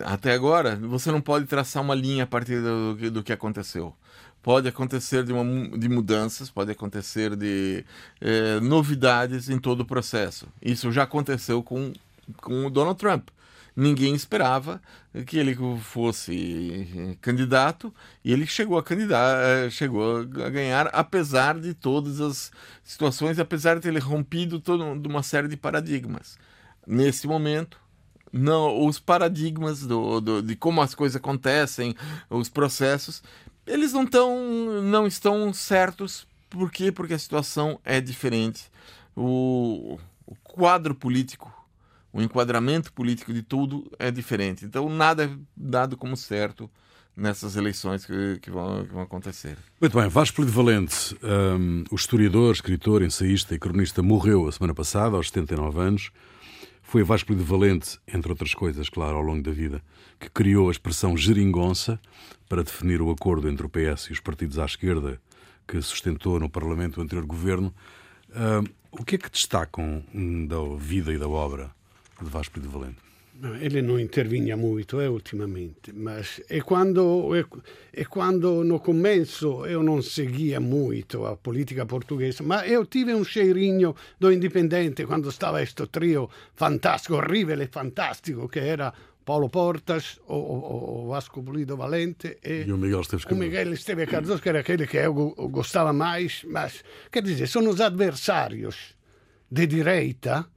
Até 0.05 0.33
agora, 0.33 0.75
você 0.77 1.13
não 1.13 1.21
pode 1.21 1.47
traçar 1.47 1.83
uma 1.83 1.95
linha 1.95 2.25
a 2.25 2.27
partir 2.27 2.61
do, 2.61 3.11
do 3.11 3.23
que 3.23 3.33
aconteceu. 3.33 3.95
Pode 4.43 4.69
acontecer 4.69 5.23
de, 5.25 5.33
uma, 5.33 5.79
de 5.79 5.89
mudanças, 5.89 6.51
pode 6.51 6.73
acontecer 6.73 7.37
de 7.37 7.85
é, 8.21 8.59
novidades 8.61 9.49
em 9.49 9.59
todo 9.59 9.81
o 9.81 9.85
processo. 9.85 10.49
Isso 10.61 10.91
já 10.91 11.05
aconteceu 11.05 11.63
com, 11.63 11.93
com 12.39 12.67
o 12.67 12.71
Donald 12.71 12.99
Trump 12.99 13.29
ninguém 13.77 14.15
esperava 14.15 14.81
que 15.27 15.37
ele 15.37 15.55
fosse 15.81 17.19
candidato 17.21 17.93
e 18.25 18.33
ele 18.33 18.47
chegou 18.47 18.79
a 18.79 18.83
candidato, 18.83 19.39
eh, 19.43 19.71
chegou 19.71 20.21
a 20.21 20.49
ganhar 20.51 20.87
apesar 20.89 21.61
de 21.61 21.75
todas 21.75 22.21
as 22.21 22.51
situações, 22.83 23.39
apesar 23.39 23.75
de 23.75 23.83
ter 23.83 23.99
rompido 23.99 24.59
toda 24.59 24.83
uma 24.85 25.23
série 25.23 25.47
de 25.47 25.57
paradigmas. 25.57 26.39
Nesse 26.87 27.27
momento, 27.27 27.79
não, 28.37 28.87
os 28.87 28.99
paradigmas 28.99 29.81
do, 29.81 30.21
do, 30.21 30.43
de 30.43 30.57
como 30.57 30.81
as 30.83 30.95
coisas 30.95 31.17
acontecem, 31.17 31.95
os 32.29 32.49
processos, 32.49 33.23
eles 33.67 33.93
não, 33.93 34.07
tão, 34.07 34.83
não 34.83 35.07
estão 35.07 35.53
certos. 35.53 36.27
Por 36.49 36.71
quê? 36.71 36.93
Porque 36.93 37.15
a 37.15 37.19
situação 37.19 37.81
é 37.85 38.01
diferente. 38.01 38.71
O, 39.15 39.99
o 40.27 40.35
quadro 40.37 40.95
político, 40.95 41.53
o 42.13 42.23
enquadramento 42.23 42.93
político 42.93 43.33
de 43.33 43.43
tudo 43.43 43.91
é 43.99 44.11
diferente. 44.11 44.65
Então, 44.65 44.89
nada 44.89 45.25
é 45.25 45.31
dado 45.57 45.97
como 45.97 46.17
certo 46.17 46.71
nessas 47.17 47.57
eleições 47.57 48.05
que, 48.05 48.39
que, 48.43 48.51
vão, 48.51 48.85
que 48.85 48.93
vão, 48.93 49.03
acontecer. 49.03 49.57
Muito 49.81 49.99
bem, 49.99 50.09
Vasco 50.09 50.45
Valente, 50.45 51.17
um, 51.23 51.85
o 51.91 51.95
historiador, 51.95 52.53
escritor, 52.53 53.03
ensaísta 53.03 53.55
e 53.55 53.59
cronista, 53.59 54.03
morreu 54.03 54.47
a 54.47 54.53
semana 54.53 54.75
passada, 54.75 55.17
aos 55.17 55.29
79 55.29 55.81
anos. 55.81 56.11
Foi 56.89 57.03
Vasco 57.03 57.35
Valente, 57.35 57.99
entre 58.07 58.31
outras 58.31 58.55
coisas, 58.55 58.89
claro, 58.89 59.17
ao 59.17 59.23
longo 59.23 59.43
da 59.43 59.51
vida, 59.51 59.83
que 60.21 60.31
criou 60.31 60.69
a 60.69 60.71
expressão 60.71 61.17
geringonça 61.17 62.01
para 62.49 62.63
definir 62.63 63.03
o 63.03 63.11
acordo 63.11 63.49
entre 63.49 63.67
o 63.67 63.69
PS 63.69 64.05
e 64.05 64.13
os 64.13 64.21
partidos 64.21 64.57
à 64.57 64.65
esquerda 64.65 65.21
que 65.67 65.83
sustentou 65.83 66.39
no 66.39 66.49
Parlamento 66.49 66.99
o 66.99 67.03
anterior 67.03 67.27
governo. 67.27 67.75
Uh, 68.31 68.71
o 68.93 69.05
que 69.05 69.17
é 69.17 69.19
que 69.19 69.29
destacam 69.29 70.05
da 70.47 70.59
vida 70.79 71.13
e 71.13 71.19
da 71.19 71.29
obra 71.29 71.73
de 72.23 72.31
Vasco 72.31 72.61
de 72.61 72.69
Valente? 72.69 73.06
Ele 73.61 73.81
non 73.81 73.99
intervinha 73.99 74.57
molto 74.57 75.01
eh, 75.01 75.07
ultimamente, 75.07 75.93
ma 75.93 76.19
e 76.47 76.63
quando, 76.63 77.35
e, 77.35 77.47
e 77.91 78.07
quando 78.07 78.63
no 78.63 78.81
começo 78.81 79.67
eu 79.67 79.83
non 79.83 80.03
seguia 80.03 80.61
molto 80.61 81.27
a 81.27 81.37
politica 81.37 81.85
portoghese, 81.85 82.43
ma 82.43 82.65
io 82.65 82.87
tive 82.87 83.13
un 83.13 83.25
cheirinho 83.25 83.95
do 84.19 84.31
indipendente 84.31 85.05
quando 85.05 85.31
stava 85.31 85.59
questo 85.59 85.89
trio 85.89 86.29
fantastico, 86.55 87.17
orribile 87.17 87.67
fantastico, 87.69 88.47
che 88.47 88.67
era 88.67 88.93
Paulo 89.23 89.49
Portas, 89.49 90.21
o, 90.27 90.35
o, 90.37 91.05
o 91.05 91.07
Vasco 91.09 91.43
Polido 91.43 91.77
Valente 91.77 92.39
e, 92.41 92.65
e 92.65 92.71
o 92.71 92.77
Miguel 92.77 93.01
Esteves 93.01 93.25
Cardoso. 93.25 93.35
O 93.35 93.45
Miguel 93.45 93.73
Esteves 93.73 94.09
Cardoso, 94.09 94.41
que 94.41 94.49
era 94.49 94.61
aquele 94.61 94.87
que 94.87 94.99
eu 94.99 95.13
gostava 95.51 95.93
mais, 95.93 96.45
mas, 96.45 96.85
quer 97.11 97.23
dizer, 97.23 97.49
sono 97.49 97.71
os 97.71 97.81
adversários 97.81 98.95
de 99.51 99.67
direita 99.67 100.49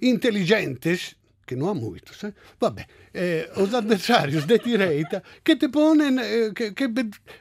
inteligentes 0.00 1.16
che 1.46 1.54
non 1.54 1.68
ha 1.68 1.72
molto, 1.72 2.12
sai? 2.12 2.32
vabbè, 2.58 2.86
eh, 3.12 3.48
os 3.54 3.72
adversários 3.72 4.44
de 4.44 4.60
direita 4.62 5.22
che 5.40 5.56
ti 5.56 5.70
ponen, 5.70 6.18
eh, 6.18 6.52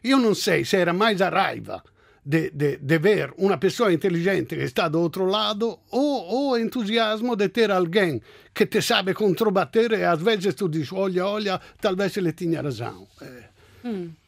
io 0.02 0.18
non 0.18 0.36
sei 0.36 0.63
se 0.63 0.78
era 0.78 0.94
mais 0.94 1.20
a 1.20 1.28
raiva 1.28 1.84
de, 2.28 3.00
ver 3.00 3.34
una 3.38 3.58
persona 3.58 3.91
intelligente 3.91 4.56
che 4.56 4.68
sta 4.68 4.88
do 4.88 5.00
outro 5.00 5.26
lado 5.26 5.82
o, 5.89 6.50
o 6.50 6.58
entusiasmo 6.58 7.36
de 7.36 7.50
ter 7.50 7.70
alguém 7.70 8.22
que 8.52 8.65
te 8.68 8.82
sabe 8.82 9.13
controbattere 9.13 10.00
e 10.00 10.04
às 10.06 10.22
vezes 10.22 10.56
tu 10.56 10.68
diz, 10.68 10.91
olha, 10.91 11.28
olha, 11.28 11.62
talvez 11.80 12.18
ele 12.18 12.34
tinha 12.34 12.62
razão. 12.62 13.08
Eh. 13.22 13.88
Mm. 13.88 14.25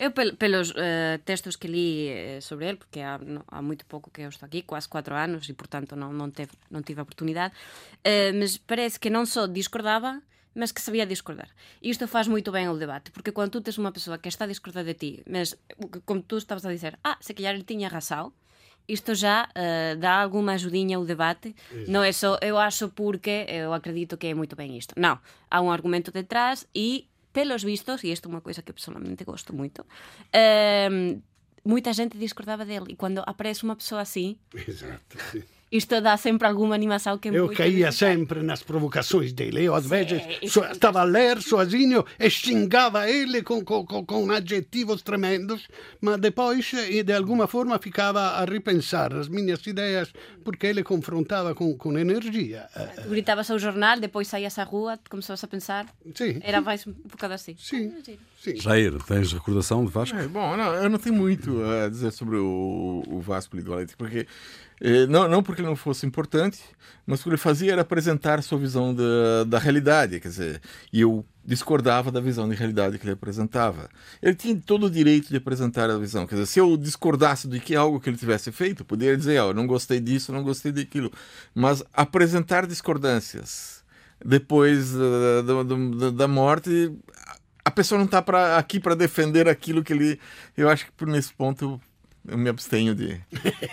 Eu, 0.00 0.12
pel, 0.12 0.34
pelos 0.34 0.70
uh, 0.70 1.18
textos 1.26 1.56
que 1.56 1.68
li 1.68 2.08
uh, 2.08 2.40
sobre 2.40 2.68
ele, 2.68 2.78
porque 2.78 3.00
há, 3.00 3.20
há 3.48 3.60
muito 3.60 3.84
pouco 3.84 4.10
que 4.10 4.22
eu 4.22 4.30
estou 4.30 4.46
aqui, 4.46 4.62
quase 4.62 4.88
quatro 4.88 5.14
anos, 5.14 5.46
e 5.46 5.52
portanto 5.52 5.94
não, 5.94 6.10
não, 6.10 6.30
teve, 6.30 6.52
não 6.70 6.80
tive 6.80 7.00
a 7.00 7.02
oportunidade, 7.02 7.52
uh, 7.52 8.32
mas 8.34 8.56
parece 8.56 8.98
que 8.98 9.10
não 9.10 9.26
só 9.26 9.46
discordava, 9.46 10.22
mas 10.54 10.72
que 10.72 10.80
sabia 10.80 11.04
discordar. 11.04 11.50
E 11.82 11.90
isto 11.90 12.08
faz 12.08 12.26
muito 12.26 12.50
bem 12.50 12.66
o 12.70 12.78
debate, 12.78 13.10
porque 13.10 13.30
quando 13.30 13.50
tu 13.50 13.60
tens 13.60 13.76
uma 13.76 13.92
pessoa 13.92 14.16
que 14.16 14.30
está 14.30 14.46
a 14.46 14.48
discordar 14.48 14.84
de 14.84 14.94
ti, 14.94 15.22
mas 15.28 15.54
como 16.06 16.22
tu 16.22 16.38
estavas 16.38 16.64
a 16.64 16.72
dizer, 16.72 16.98
ah, 17.04 17.18
se 17.20 17.34
calhar 17.34 17.54
ele 17.54 17.62
tinha 17.62 17.86
razão, 17.86 18.32
isto 18.88 19.14
já 19.14 19.48
uh, 19.50 19.96
dá 19.98 20.22
alguma 20.22 20.52
ajudinha 20.52 20.96
ao 20.96 21.04
debate. 21.04 21.54
Exato. 21.70 21.90
Não 21.90 22.02
é 22.02 22.10
só 22.10 22.38
eu 22.40 22.56
acho 22.58 22.88
porque 22.88 23.44
eu 23.48 23.72
acredito 23.72 24.16
que 24.16 24.28
é 24.28 24.34
muito 24.34 24.56
bem 24.56 24.76
isto. 24.76 24.94
Não. 24.96 25.18
Há 25.50 25.60
um 25.60 25.70
argumento 25.70 26.10
detrás 26.10 26.66
e 26.74 27.06
pelos 27.32 27.62
vistos, 27.62 28.02
e 28.04 28.12
isto 28.12 28.28
é 28.28 28.30
uma 28.30 28.40
coisa 28.40 28.62
que 28.62 28.72
pessoalmente 28.72 29.24
gosto 29.24 29.54
muito, 29.54 29.80
uh, 29.82 31.22
muita 31.64 31.92
gente 31.92 32.18
discordava 32.18 32.64
dele. 32.64 32.86
E 32.88 32.96
quando 32.96 33.22
aparece 33.26 33.64
uma 33.64 33.76
pessoa 33.76 34.00
assim. 34.00 34.38
Exato, 34.54 35.18
isto 35.70 36.00
dá 36.00 36.16
sempre 36.16 36.48
alguma 36.48 36.74
animação 36.74 37.16
que 37.16 37.28
é 37.28 37.32
Eu 37.32 37.48
caía 37.48 37.92
sempre 37.92 38.42
nas 38.42 38.62
provocações 38.62 39.32
dele. 39.32 39.64
Eu, 39.64 39.74
às 39.74 39.86
vezes, 39.86 40.20
so, 40.50 40.64
estava 40.64 41.00
a 41.00 41.04
ler 41.04 41.40
sozinho 41.40 42.04
e 42.18 42.28
xingava 42.28 43.08
ele 43.08 43.42
com, 43.42 43.64
com, 43.64 43.84
com, 43.84 44.30
adjetivos 44.32 45.02
tremendos, 45.02 45.68
mas 46.00 46.18
depois, 46.18 46.72
de 46.72 47.12
alguma 47.12 47.46
forma, 47.46 47.78
ficava 47.78 48.20
a 48.20 48.44
repensar 48.44 49.14
as 49.14 49.28
minhas 49.28 49.64
ideias, 49.64 50.12
porque 50.44 50.66
ele 50.66 50.82
confrontava 50.82 51.54
com, 51.54 51.76
com 51.76 51.96
energia. 51.96 52.68
Gritavas 53.08 53.48
ao 53.50 53.58
jornal, 53.58 54.00
depois 54.00 54.26
saías 54.26 54.58
à 54.58 54.64
rua, 54.64 54.98
começavas 55.08 55.44
a 55.44 55.46
pensar. 55.46 55.86
Sim. 56.14 56.40
Era 56.42 56.60
mais 56.60 56.84
um 56.84 56.92
bocado 56.92 57.34
assim. 57.34 57.54
Sim. 57.56 57.94
Sim. 58.02 58.56
Jair, 58.56 58.94
tens 59.04 59.34
recordação 59.34 59.84
de 59.84 59.92
Vasco? 59.92 60.16
É, 60.16 60.26
bom, 60.26 60.56
não, 60.56 60.72
eu 60.74 60.88
não 60.88 60.98
tenho 60.98 61.14
muito 61.14 61.62
a 61.62 61.90
dizer 61.90 62.10
sobre 62.10 62.36
o, 62.36 63.02
o 63.06 63.20
Vasco 63.20 63.54
Lidoletti, 63.54 63.94
porque 63.94 64.20
eh, 64.20 64.26
não, 65.08 65.28
não 65.28 65.42
porque 65.42 65.60
ele 65.60 65.68
não 65.68 65.76
fosse 65.76 66.06
importante, 66.06 66.58
mas 67.06 67.20
o 67.20 67.24
que 67.24 67.28
ele 67.30 67.36
fazia 67.36 67.72
era 67.72 67.82
apresentar 67.82 68.42
sua 68.42 68.58
visão 68.58 68.94
da, 68.94 69.44
da 69.46 69.58
realidade, 69.58 70.20
quer 70.20 70.28
dizer, 70.28 70.62
e 70.92 71.02
eu 71.02 71.24
discordava 71.44 72.10
da 72.10 72.20
visão 72.20 72.48
de 72.48 72.54
realidade 72.54 72.98
que 72.98 73.04
ele 73.04 73.12
apresentava. 73.12 73.90
Ele 74.22 74.34
tinha 74.34 74.56
todo 74.64 74.86
o 74.86 74.90
direito 74.90 75.28
de 75.28 75.36
apresentar 75.36 75.90
a 75.90 75.98
visão, 75.98 76.26
quer 76.26 76.36
dizer, 76.36 76.46
se 76.46 76.58
eu 76.58 76.76
discordasse 76.76 77.46
de 77.46 77.60
que 77.60 77.76
algo 77.76 78.00
que 78.00 78.08
ele 78.08 78.16
tivesse 78.16 78.50
feito, 78.52 78.84
poderia 78.84 79.16
dizer, 79.16 79.38
ó, 79.40 79.50
oh, 79.50 79.54
não 79.54 79.66
gostei 79.66 80.00
disso, 80.00 80.32
não 80.32 80.42
gostei 80.42 80.72
daquilo, 80.72 81.12
mas 81.54 81.82
apresentar 81.92 82.66
discordâncias 82.66 83.80
depois 84.24 84.94
uh, 84.94 85.42
da, 85.42 85.62
da, 85.62 86.10
da 86.10 86.28
morte, 86.28 86.92
a 87.64 87.70
pessoa 87.70 87.98
não 87.98 88.06
está 88.06 88.22
aqui 88.56 88.78
para 88.80 88.94
defender 88.94 89.48
aquilo 89.48 89.82
que 89.82 89.92
ele. 89.92 90.20
Eu 90.56 90.68
acho 90.68 90.86
que 90.96 91.06
nesse 91.06 91.32
ponto 91.32 91.80
eu 92.30 92.38
me 92.38 92.48
abstenho 92.48 92.94
de, 92.94 93.20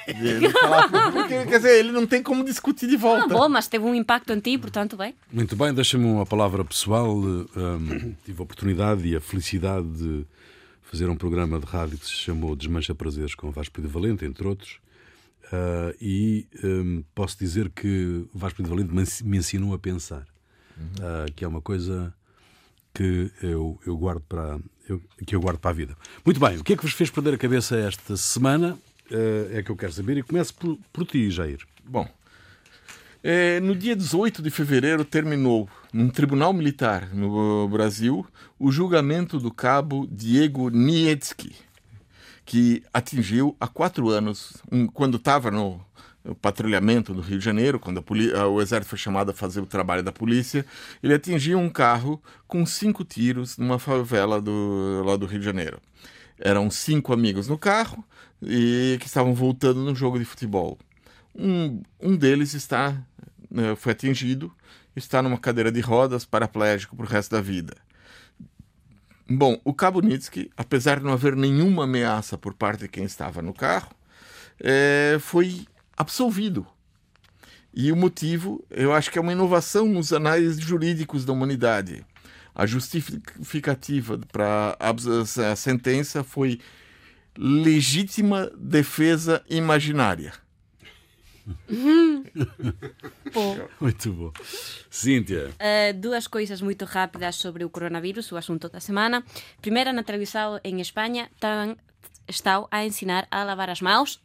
de, 0.08 0.40
de 0.40 0.50
falar. 0.50 0.90
Porque, 1.14 1.46
quer 1.46 1.58
dizer, 1.58 1.80
ele 1.80 1.92
não 1.92 2.08
tem 2.08 2.24
como 2.24 2.44
discutir 2.44 2.88
de 2.88 2.98
volta. 2.98 3.26
Ah, 3.26 3.38
bom, 3.38 3.50
mas 3.50 3.68
teve 3.68 3.86
um 3.86 3.94
impacto 3.94 4.34
em 4.34 4.40
ti, 4.40 4.58
portanto, 4.58 4.98
bem. 4.98 5.14
Muito 5.32 5.56
bem, 5.56 5.74
deixa-me 5.74 6.06
uma 6.06 6.26
palavra 6.26 6.66
pessoal. 6.66 7.16
Um, 7.16 8.16
tive 8.26 8.40
a 8.40 8.44
oportunidade 8.44 9.08
e 9.08 9.16
a 9.16 9.22
felicidade 9.22 9.88
de 9.88 10.26
fazer 10.82 11.08
um 11.08 11.16
programa 11.16 11.60
de 11.60 11.66
rádio 11.66 11.98
que 11.98 12.06
se 12.06 12.14
chamou 12.14 12.56
Desmancha 12.56 12.96
Prazeres 12.96 13.36
com 13.36 13.52
Vasco 13.52 13.82
de 13.82 13.88
Valente, 13.88 14.26
entre 14.26 14.48
outros. 14.48 14.80
Uh, 15.46 15.96
e 16.02 16.48
um, 16.64 17.04
posso 17.14 17.38
dizer 17.38 17.70
que 17.70 18.26
Vasco 18.34 18.64
de 18.64 18.70
Valente 18.70 19.24
me 19.24 19.38
ensinou 19.38 19.74
a 19.74 19.80
pensar, 19.80 20.26
uh, 20.78 21.32
que 21.36 21.46
é 21.46 21.48
uma 21.48 21.62
coisa 21.62 22.14
que 22.94 23.32
eu, 23.44 23.80
eu 23.86 23.96
guardo 23.96 24.24
para 24.28 24.60
eu, 24.92 25.02
que 25.26 25.36
eu 25.36 25.42
guardo 25.42 25.60
para 25.60 25.72
a 25.72 25.74
vida. 25.74 25.96
Muito 26.26 26.40
bem, 26.40 26.58
o 26.58 26.64
que 26.64 26.74
é 26.74 26.78
que 26.78 26.84
vos 26.84 26.94
fez 26.94 27.10
perder 27.10 27.34
a 27.34 27.38
cabeça 27.38 27.78
esta 27.78 28.16
semana? 28.18 28.78
Uh, 29.10 29.58
é 29.58 29.64
que 29.64 29.70
eu 29.70 29.76
quero 29.76 29.92
saber 29.92 30.18
e 30.18 30.24
começo 30.24 30.54
por, 30.54 30.78
por 30.92 31.06
ti, 31.06 31.30
Jair. 31.32 31.60
Bom, 31.86 32.08
é, 33.24 33.60
no 33.60 33.76
dia 33.76 33.96
18 33.96 34.42
de 34.42 34.50
fevereiro 34.50 35.04
terminou, 35.04 35.68
num 35.92 36.10
tribunal 36.10 36.54
militar 36.54 37.14
no 37.14 37.68
Brasil, 37.68 38.26
o 38.60 38.72
julgamento 38.72 39.40
do 39.40 39.52
cabo 39.52 40.08
Diego 40.12 40.70
Nietzsche, 40.70 41.56
que 42.46 42.84
atingiu 42.94 43.56
há 43.60 43.68
quatro 43.68 44.10
anos, 44.10 44.58
um, 44.72 44.88
quando 44.88 45.18
estava 45.18 45.52
no, 45.52 45.82
o 46.28 46.36
patrulhamento 46.36 47.14
do 47.14 47.22
Rio 47.22 47.40
de 47.40 47.46
Janeiro, 47.46 47.80
quando 47.80 48.04
o 48.52 48.62
exército 48.62 48.90
foi 48.90 48.98
chamado 48.98 49.32
a 49.32 49.34
fazer 49.34 49.62
o 49.62 49.66
trabalho 49.66 50.04
da 50.04 50.12
polícia, 50.12 50.66
ele 51.02 51.14
atingiu 51.14 51.58
um 51.58 51.70
carro 51.70 52.22
com 52.48 52.66
cinco 52.66 53.04
tiros 53.04 53.58
numa 53.58 53.80
favela 53.80 54.42
do, 54.42 55.04
lá 55.06 55.16
do 55.16 55.26
Rio 55.26 55.40
de 55.40 55.46
Janeiro. 55.46 55.80
Eram 56.38 56.70
cinco 56.70 57.14
amigos 57.14 57.48
no 57.48 57.58
carro 57.58 58.04
e 58.42 58.98
que 59.00 59.08
estavam 59.08 59.34
voltando 59.34 59.82
no 59.82 59.96
jogo 59.96 60.20
de 60.20 60.26
futebol. 60.26 60.78
Um, 61.34 61.82
um 62.00 62.16
deles 62.16 62.54
está 62.54 62.96
né, 63.50 63.76
foi 63.76 63.94
atingido, 63.94 64.52
está 64.96 65.22
numa 65.22 65.38
cadeira 65.38 65.72
de 65.72 65.80
rodas, 65.80 66.26
paraplégico 66.26 66.96
para 66.96 67.06
o 67.06 67.10
resto 67.10 67.32
da 67.32 67.42
vida. 67.42 67.76
Bom, 69.30 69.60
o 69.64 69.74
Cabo 69.74 70.00
Nitsky, 70.00 70.50
apesar 70.56 71.00
de 71.00 71.06
não 71.06 71.14
haver 71.14 71.36
nenhuma 71.36 71.84
ameaça 71.84 72.38
por 72.38 72.54
parte 72.54 72.82
de 72.82 72.88
quem 72.88 73.04
estava 73.04 73.42
no 73.42 73.54
carro, 73.54 73.92
é, 74.60 75.18
foi 75.20 75.66
absolvido. 75.98 76.66
E 77.74 77.92
o 77.92 77.96
motivo, 77.96 78.64
eu 78.72 78.94
acho 78.94 79.12
que 79.12 79.20
é 79.20 79.22
uma 79.22 79.34
inovação 79.34 79.88
nos 79.88 80.14
anais 80.14 80.60
jurídicos 80.60 81.26
da 81.26 81.34
humanidade. 81.34 82.06
A 82.56 82.66
justificativa 82.66 84.20
para 84.32 84.78
a 84.80 85.56
sentença 85.56 86.24
foi 86.24 86.60
legítima 87.38 88.50
defesa 88.58 89.44
imaginária. 89.48 90.34
muito 93.80 94.12
bom. 94.12 94.34
Cíntia. 94.90 95.52
Uh, 95.52 95.94
duas 96.00 96.28
coisas 96.28 96.62
muito 96.62 96.84
rápidas 96.84 97.36
sobre 97.36 97.64
o 97.64 97.70
coronavírus, 97.70 98.32
o 98.32 98.38
assunto 98.38 98.68
da 98.70 98.80
semana. 98.80 99.24
Primeira, 99.62 99.94
na 99.94 100.02
televisão 100.04 100.60
em 100.64 100.82
Espanha, 100.82 101.30
estão 102.28 102.68
a 102.72 102.84
ensinar 102.86 103.28
a 103.30 103.44
lavar 103.44 103.70
as 103.70 103.82
mãos 103.82 104.20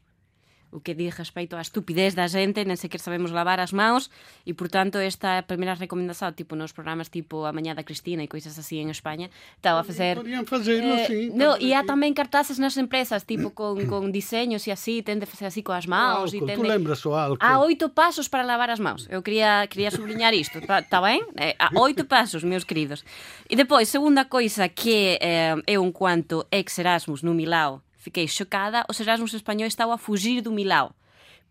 o 0.73 0.81
que 0.81 0.97
diz 0.97 1.13
respeito 1.15 1.55
á 1.55 1.61
estupidez 1.61 2.17
da 2.17 2.25
xente, 2.27 2.65
nem 2.65 2.81
sequer 2.81 2.99
sabemos 2.99 3.31
lavar 3.31 3.61
as 3.61 3.77
mãos, 3.77 4.09
e, 4.49 4.57
portanto, 4.57 4.97
esta 4.97 5.45
primeira 5.45 5.77
recomendación, 5.77 6.33
tipo, 6.33 6.57
nos 6.57 6.73
programas 6.73 7.13
tipo 7.13 7.45
A 7.45 7.53
Mañá 7.53 7.77
da 7.77 7.85
Cristina 7.85 8.25
e 8.25 8.29
coisas 8.29 8.57
así 8.57 8.81
en 8.81 8.89
España, 8.89 9.29
estaba 9.61 9.81
a 9.81 9.87
facer... 9.87 10.17
Podían 10.17 10.49
facelo, 10.49 10.97
eh, 10.97 11.07
sí. 11.07 11.21
No, 11.37 11.61
e 11.61 11.77
há 11.77 11.85
tamén 11.85 12.17
cartazes 12.17 12.57
nas 12.57 12.81
empresas, 12.81 13.29
tipo, 13.29 13.53
con, 13.59 13.77
con 13.85 14.09
diseños 14.11 14.65
e 14.65 14.73
así, 14.73 15.05
tende 15.05 15.29
a 15.29 15.31
facer 15.31 15.53
así 15.53 15.61
coas 15.61 15.85
mãos. 15.85 16.33
e 16.33 16.41
Álcool, 16.41 16.57
tú 16.57 16.65
lembras 16.65 17.05
o 17.05 17.13
álcool? 17.13 17.45
Há 17.45 17.61
oito 17.61 17.93
pasos 17.93 18.33
para 18.33 18.43
lavar 18.43 18.73
as 18.73 18.81
mãos. 18.81 19.05
Eu 19.13 19.21
quería, 19.21 19.69
quería 19.69 19.93
sublinhar 19.93 20.33
isto, 20.33 20.57
está 20.57 20.99
ben? 21.05 21.21
Eh, 21.37 21.53
há 21.61 21.69
oito 21.77 22.09
pasos, 22.09 22.41
meus 22.43 22.65
queridos. 22.65 23.05
E 23.45 23.55
depois, 23.55 23.93
segunda 23.93 24.25
coisa 24.25 24.73
que 24.73 25.21
eh, 25.21 25.53
eu, 25.69 25.85
enquanto 25.85 26.49
ex-Erasmus 26.49 27.21
no 27.21 27.37
Milao, 27.37 27.85
fiquei 28.03 28.27
chocada, 28.27 28.83
os 28.91 28.99
Erasmus 28.99 29.38
españois 29.38 29.71
estaban 29.71 29.95
a 29.95 30.03
fugir 30.03 30.43
do 30.43 30.51
Milao 30.51 30.99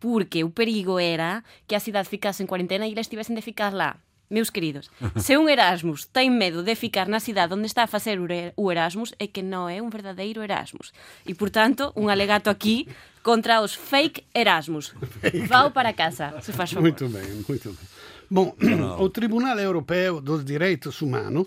porque 0.01 0.43
o 0.43 0.49
perigo 0.49 0.99
era 0.99 1.45
que 1.69 1.77
a 1.77 1.79
cidade 1.79 2.09
ficase 2.09 2.41
en 2.41 2.49
cuarentena 2.49 2.89
e 2.89 2.91
eles 2.91 3.07
tivesen 3.07 3.37
de 3.37 3.45
ficar 3.45 3.71
lá. 3.71 4.01
Meus 4.31 4.49
queridos, 4.49 4.89
se 5.15 5.37
un 5.37 5.47
Erasmus 5.47 6.09
ten 6.09 6.33
medo 6.33 6.65
de 6.65 6.73
ficar 6.73 7.05
na 7.05 7.21
cidade 7.21 7.53
onde 7.53 7.69
está 7.69 7.85
a 7.85 7.91
facer 7.91 8.17
o 8.17 8.65
Erasmus 8.73 9.13
é 9.21 9.29
que 9.29 9.45
non 9.45 9.69
é 9.69 9.77
un 9.77 9.93
verdadeiro 9.93 10.41
Erasmus. 10.41 10.91
E, 11.23 11.37
portanto, 11.37 11.93
un 11.93 12.09
alegato 12.09 12.49
aquí 12.49 12.89
contra 13.21 13.61
os 13.61 13.77
fake 13.77 14.25
Erasmus. 14.33 14.97
Vao 15.45 15.69
para 15.69 15.93
casa, 15.93 16.33
se 16.41 16.51
faz 16.51 16.73
favor. 16.73 16.89
Muito 16.89 17.05
bem, 17.05 17.45
muito 17.45 17.69
bem. 17.69 17.87
Bom, 18.31 18.55
o 18.97 19.07
Tribunal 19.11 19.59
Europeu 19.59 20.23
dos 20.23 20.41
Direitos 20.47 21.03
Humanos 21.03 21.45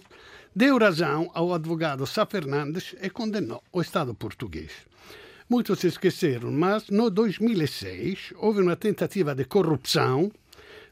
deu 0.54 0.78
razão 0.78 1.30
ao 1.34 1.52
advogado 1.52 2.06
Sá 2.06 2.24
Fernandes 2.24 2.94
e 3.02 3.10
condenou 3.10 3.62
o 3.72 3.80
Estado 3.80 4.14
português. 4.14 4.70
Muitos 5.48 5.80
se 5.80 5.88
esqueceram, 5.88 6.50
mas 6.52 6.88
no 6.88 7.10
2006 7.10 8.32
houve 8.36 8.62
uma 8.62 8.76
tentativa 8.76 9.34
de 9.34 9.44
corrupção. 9.44 10.30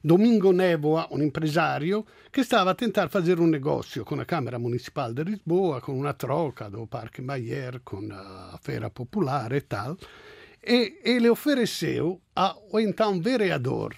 Domingo 0.05 0.53
Névoa, 0.53 1.07
um 1.13 1.23
empresário, 1.23 2.05
que 2.33 2.41
estava 2.41 2.73
a 2.73 2.75
tentar 2.75 3.09
fazer 3.09 3.39
um 3.39 3.47
negócio 3.47 4.05
com 4.05 4.21
a 4.21 4.25
Câmara 4.25 4.59
Municipal 4.59 5.15
de 5.15 5.23
Lisboa, 5.23 5.81
com 5.81 5.97
uma 5.97 6.13
troca 6.13 6.69
do 6.69 6.87
Parque 6.89 7.23
Bayer, 7.23 7.81
com 7.85 8.09
a 8.13 8.59
Feira 8.61 8.91
Popular 8.91 9.53
e 9.53 9.61
tal, 9.61 9.97
e 10.67 10.99
ele 11.05 11.31
ofereceu 11.31 12.21
ao 12.35 12.81
então 12.81 13.21
vereador 13.21 13.95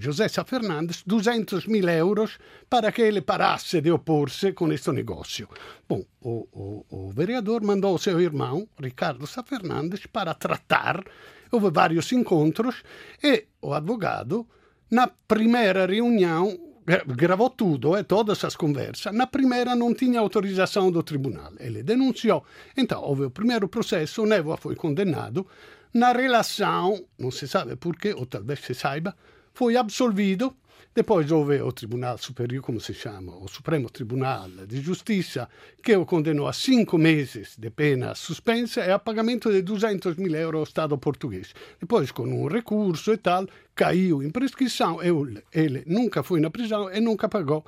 José 0.00 0.28
Sá 0.28 0.44
Fernandes 0.44 1.02
200 1.04 1.66
mil 1.66 1.88
euros 1.88 2.38
para 2.68 2.92
que 2.92 3.02
ele 3.02 3.20
parasse 3.20 3.80
de 3.80 3.90
opor-se 3.90 4.52
com 4.52 4.72
este 4.72 4.92
negócio. 4.92 5.48
Bom, 5.88 6.04
o, 6.20 6.46
o, 6.52 6.86
o 6.88 7.10
vereador 7.10 7.62
mandou 7.62 7.98
seu 7.98 8.20
irmão, 8.20 8.68
Ricardo 8.80 9.26
Sá 9.26 9.42
Fernandes, 9.42 10.06
para 10.06 10.34
tratar. 10.34 11.02
Houve 11.50 11.70
vários 11.70 12.10
encontros 12.12 12.82
e 13.22 13.46
o 13.60 13.74
advogado, 13.74 14.46
na 14.90 15.06
primeira 15.06 15.86
reunião, 15.86 16.58
gravou 17.06 17.50
tudo, 17.50 17.96
eh, 17.96 18.02
todas 18.02 18.44
as 18.44 18.56
conversas. 18.56 19.14
Na 19.14 19.26
primeira 19.26 19.74
não 19.74 19.94
tinha 19.94 20.20
autorização 20.20 20.90
do 20.90 21.02
tribunal. 21.02 21.52
Ele 21.58 21.82
denunciou. 21.82 22.44
Então, 22.76 23.02
houve 23.02 23.24
o 23.24 23.30
primeiro 23.30 23.68
processo, 23.68 24.22
o 24.22 24.26
Névoa 24.26 24.56
foi 24.56 24.74
condenado. 24.74 25.46
Na 25.94 26.12
relação, 26.12 27.04
não 27.18 27.30
se 27.30 27.46
sabe 27.46 27.76
porquê, 27.76 28.14
ou 28.14 28.26
talvez 28.26 28.60
se 28.60 28.74
saiba, 28.74 29.14
foi 29.52 29.76
absolvido. 29.76 30.54
Depois 30.94 31.30
houve 31.30 31.58
o 31.62 31.72
Tribunal 31.72 32.18
Superior, 32.18 32.62
como 32.62 32.78
se 32.78 32.92
chama, 32.92 33.34
o 33.36 33.48
Supremo 33.48 33.88
Tribunal 33.88 34.50
de 34.66 34.78
Justiça, 34.78 35.48
que 35.82 35.96
o 35.96 36.04
condenou 36.04 36.46
a 36.46 36.52
cinco 36.52 36.98
meses 36.98 37.56
de 37.56 37.70
pena 37.70 38.14
suspensa 38.14 38.84
e 38.84 38.90
a 38.90 38.98
pagamento 38.98 39.50
de 39.50 39.62
200 39.62 40.16
mil 40.16 40.34
euros 40.34 40.58
ao 40.58 40.64
Estado 40.64 40.98
português. 40.98 41.54
Depois, 41.80 42.12
com 42.12 42.24
um 42.24 42.46
recurso 42.46 43.10
e 43.10 43.16
tal, 43.16 43.46
caiu 43.74 44.22
em 44.22 44.28
prescrição. 44.28 45.02
Ele, 45.02 45.42
ele 45.50 45.82
nunca 45.86 46.22
foi 46.22 46.40
na 46.40 46.50
prisão 46.50 46.92
e 46.92 47.00
nunca 47.00 47.26
pagou 47.26 47.64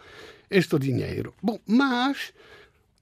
este 0.51 0.79
dinheiro. 0.79 1.33
Bom, 1.42 1.59
mas 1.66 2.35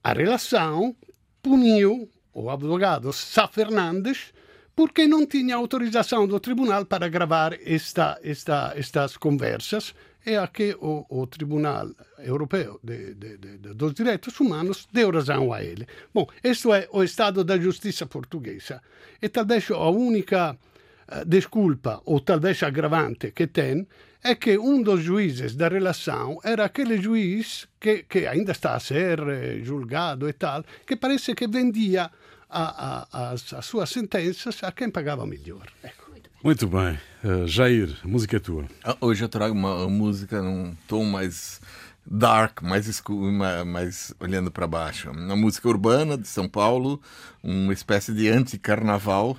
a 0.01 0.13
relação 0.13 0.95
puniu 1.41 2.09
o 2.33 2.49
advogado 2.49 3.11
Sá 3.11 3.47
Fernandes 3.47 4.32
porque 4.75 5.07
não 5.07 5.25
tinha 5.25 5.55
autorização 5.55 6.27
do 6.27 6.39
tribunal 6.39 6.85
para 6.85 7.07
gravar 7.07 7.57
esta, 7.65 8.19
esta, 8.23 8.73
estas 8.75 9.17
conversas 9.17 9.93
e 10.25 10.35
a 10.35 10.47
que 10.47 10.75
o, 10.79 11.05
o 11.09 11.27
Tribunal 11.27 11.89
Europeu 12.19 12.79
de, 12.83 13.13
de, 13.13 13.37
de, 13.37 13.57
dos 13.73 13.93
Direitos 13.93 14.39
Humanos 14.39 14.87
deu 14.91 15.11
razão 15.11 15.51
a 15.51 15.61
ele. 15.63 15.85
Bom, 16.13 16.27
este 16.43 16.71
é 16.71 16.87
o 16.91 17.03
estado 17.03 17.43
da 17.43 17.57
justiça 17.57 18.05
portuguesa 18.05 18.81
e 19.21 19.27
talvez 19.27 19.69
a 19.69 19.89
única 19.89 20.51
uh, 20.53 21.25
desculpa 21.25 22.01
ou 22.05 22.19
talvez 22.21 22.63
agravante 22.63 23.31
que 23.31 23.47
tem 23.47 23.85
é 24.23 24.35
que 24.35 24.57
um 24.57 24.81
dos 24.81 25.01
juízes 25.01 25.53
da 25.55 25.67
relação 25.67 26.39
era 26.43 26.63
aquele 26.63 27.01
juiz 27.01 27.67
que, 27.79 28.03
que 28.03 28.25
ainda 28.25 28.53
está 28.53 28.73
a 28.75 28.79
ser 28.79 29.19
eh, 29.19 29.59
julgado 29.61 30.29
e 30.29 30.33
tal, 30.33 30.63
que 30.87 30.95
parece 30.95 31.35
que 31.35 31.45
vendia 31.45 32.09
a, 32.53 33.07
a, 33.11 33.29
as, 33.31 33.53
as 33.53 33.65
suas 33.65 33.89
sentenças 33.89 34.63
a 34.63 34.71
quem 34.71 34.89
pagava 34.89 35.25
melhor. 35.25 35.67
Ecco. 35.83 36.03
Muito 36.43 36.67
bem. 36.67 36.99
Uh, 37.23 37.47
Jair, 37.47 37.97
a 38.03 38.07
música 38.07 38.35
é 38.35 38.39
tua. 38.39 38.65
Ah, 38.83 38.97
hoje 38.99 39.23
eu 39.23 39.29
trago 39.29 39.55
uma 39.55 39.87
música 39.87 40.41
num 40.41 40.75
tom 40.89 41.05
mais 41.05 41.61
dark, 42.05 42.61
mais 42.61 42.85
escuro, 42.85 43.31
mais, 43.31 43.65
mais 43.65 44.13
olhando 44.19 44.51
para 44.51 44.67
baixo. 44.67 45.09
Uma 45.09 45.37
música 45.37 45.69
urbana 45.69 46.17
de 46.17 46.27
São 46.27 46.49
Paulo, 46.49 47.01
uma 47.41 47.71
espécie 47.71 48.13
de 48.13 48.27
anti-carnaval 48.27 49.37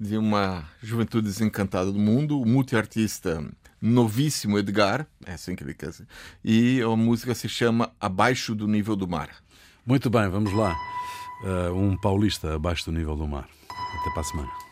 de 0.00 0.16
uma 0.16 0.64
juventude 0.82 1.26
desencantada 1.26 1.92
do 1.92 1.98
mundo, 1.98 2.40
o 2.40 2.46
multiartista 2.46 3.44
novíssimo 3.78 4.58
Edgar, 4.58 5.06
é 5.26 5.34
assim 5.34 5.54
que 5.54 5.62
ele 5.62 5.74
quer 5.74 5.90
dizer, 5.90 6.06
e 6.42 6.80
a 6.80 6.88
música 6.96 7.34
se 7.34 7.50
chama 7.50 7.92
Abaixo 8.00 8.54
do 8.54 8.66
Nível 8.66 8.96
do 8.96 9.06
Mar. 9.06 9.28
Muito 9.84 10.08
bem, 10.08 10.26
vamos 10.30 10.54
lá. 10.54 10.74
Uh, 11.42 11.72
um 11.74 11.96
paulista 11.96 12.54
abaixo 12.54 12.86
do 12.86 12.92
nível 12.92 13.16
do 13.16 13.26
mar. 13.26 13.48
Até 14.00 14.10
para 14.10 14.20
a 14.20 14.24
semana. 14.24 14.66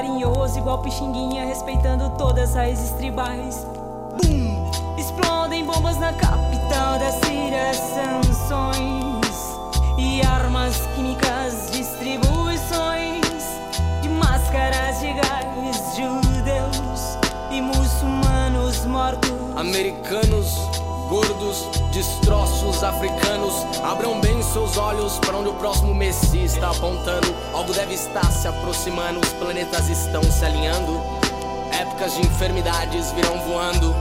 Carinhoso, 0.00 0.58
igual 0.58 0.78
Pixinguinha, 0.78 1.44
respeitando 1.44 2.10
todas 2.10 2.50
as 2.50 2.54
raízes 2.54 2.90
tribais. 2.92 3.66
Bum! 4.22 4.70
Explodem 4.96 5.64
bombas 5.64 5.98
na 5.98 6.12
capital 6.12 6.98
das 6.98 7.14
ciras, 7.26 7.76
sanções 7.76 9.58
e 9.98 10.22
armas 10.22 10.86
químicas, 10.94 11.70
distribuições 11.72 13.44
de 14.00 14.08
máscaras 14.08 15.00
de 15.00 15.12
gás, 15.12 15.96
judeus 15.96 17.18
e 17.50 17.60
muçulmanos 17.60 18.86
mortos. 18.86 19.30
Americanos 19.56 20.54
gordos, 21.08 21.66
destroços 21.90 22.82
africanos. 22.82 23.54
Abram 23.82 24.20
bem 24.20 24.42
seus 24.42 24.76
olhos 24.76 25.18
para 25.18 25.36
onde 25.36 25.48
o 25.48 25.54
próximo 25.54 25.94
Messi 25.94 26.44
está 26.44 26.70
apontando. 26.70 27.34
Algo 27.52 27.72
deve 27.72 27.94
estar 27.94 28.30
se 28.30 28.48
aproximando, 28.48 29.20
os 29.20 29.32
planetas 29.34 29.88
estão 29.88 30.22
se 30.22 30.44
alinhando. 30.44 31.00
Épocas 31.72 32.14
de 32.14 32.22
enfermidades 32.22 33.12
virão 33.12 33.38
voando. 33.40 33.94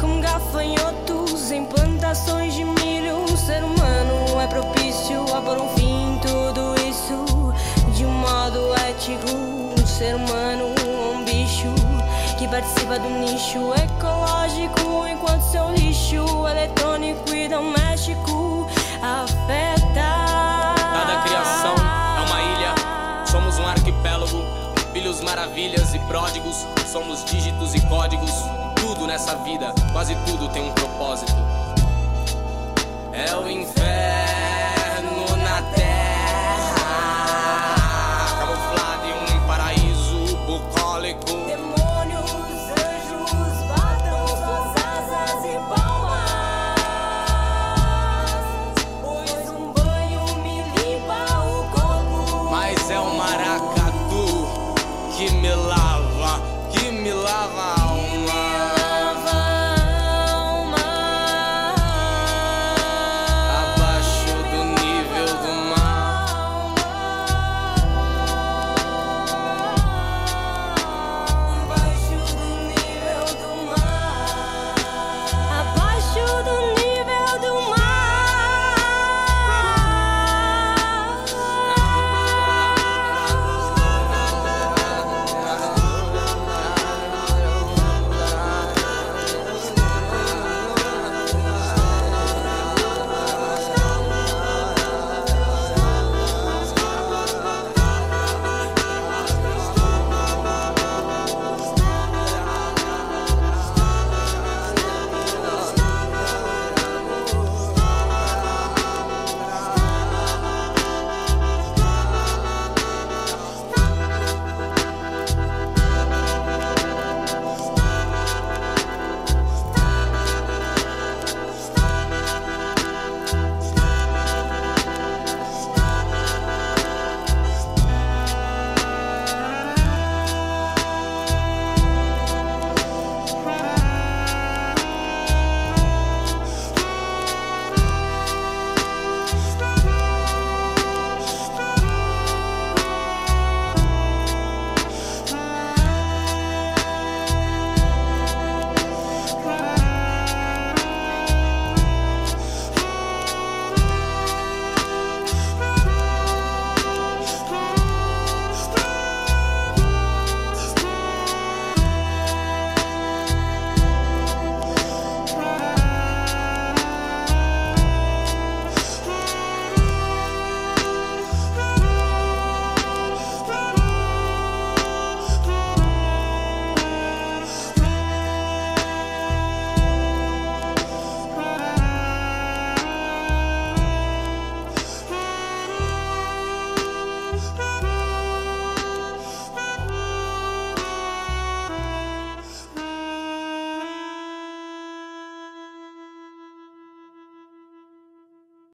Com 0.00 0.20
gafanhotos 0.20 1.50
em 1.50 1.64
plantações 1.64 2.54
de 2.54 2.64
milho, 2.64 3.16
um 3.16 3.36
ser 3.36 3.62
humano 3.62 4.40
é 4.40 4.46
propício 4.46 5.22
a 5.34 5.40
pôr 5.40 5.58
um 5.60 5.68
fim 5.70 6.18
tudo 6.20 6.74
isso 6.88 7.52
de 7.94 8.04
um 8.04 8.12
modo 8.12 8.74
ético. 8.88 9.30
Um 9.80 9.86
ser 9.86 10.14
humano, 10.14 10.74
um 11.14 11.24
bicho 11.24 11.72
que 12.38 12.48
participa 12.48 12.98
do 12.98 13.08
nicho 13.10 13.72
ecológico 13.74 15.06
enquanto 15.06 15.42
seu 15.42 15.70
lixo 15.70 16.24
eletrônico 16.48 17.23
maravilhas 25.34 25.92
e 25.92 25.98
pródigos, 25.98 26.64
somos 26.86 27.24
dígitos 27.24 27.74
e 27.74 27.80
códigos. 27.88 28.30
Tudo 28.76 29.04
nessa 29.04 29.34
vida, 29.38 29.74
quase 29.92 30.14
tudo 30.26 30.48
tem 30.50 30.62
um 30.62 30.72
propósito. 30.72 31.32
É 33.12 33.34
o 33.34 33.50
inferno 33.50 34.53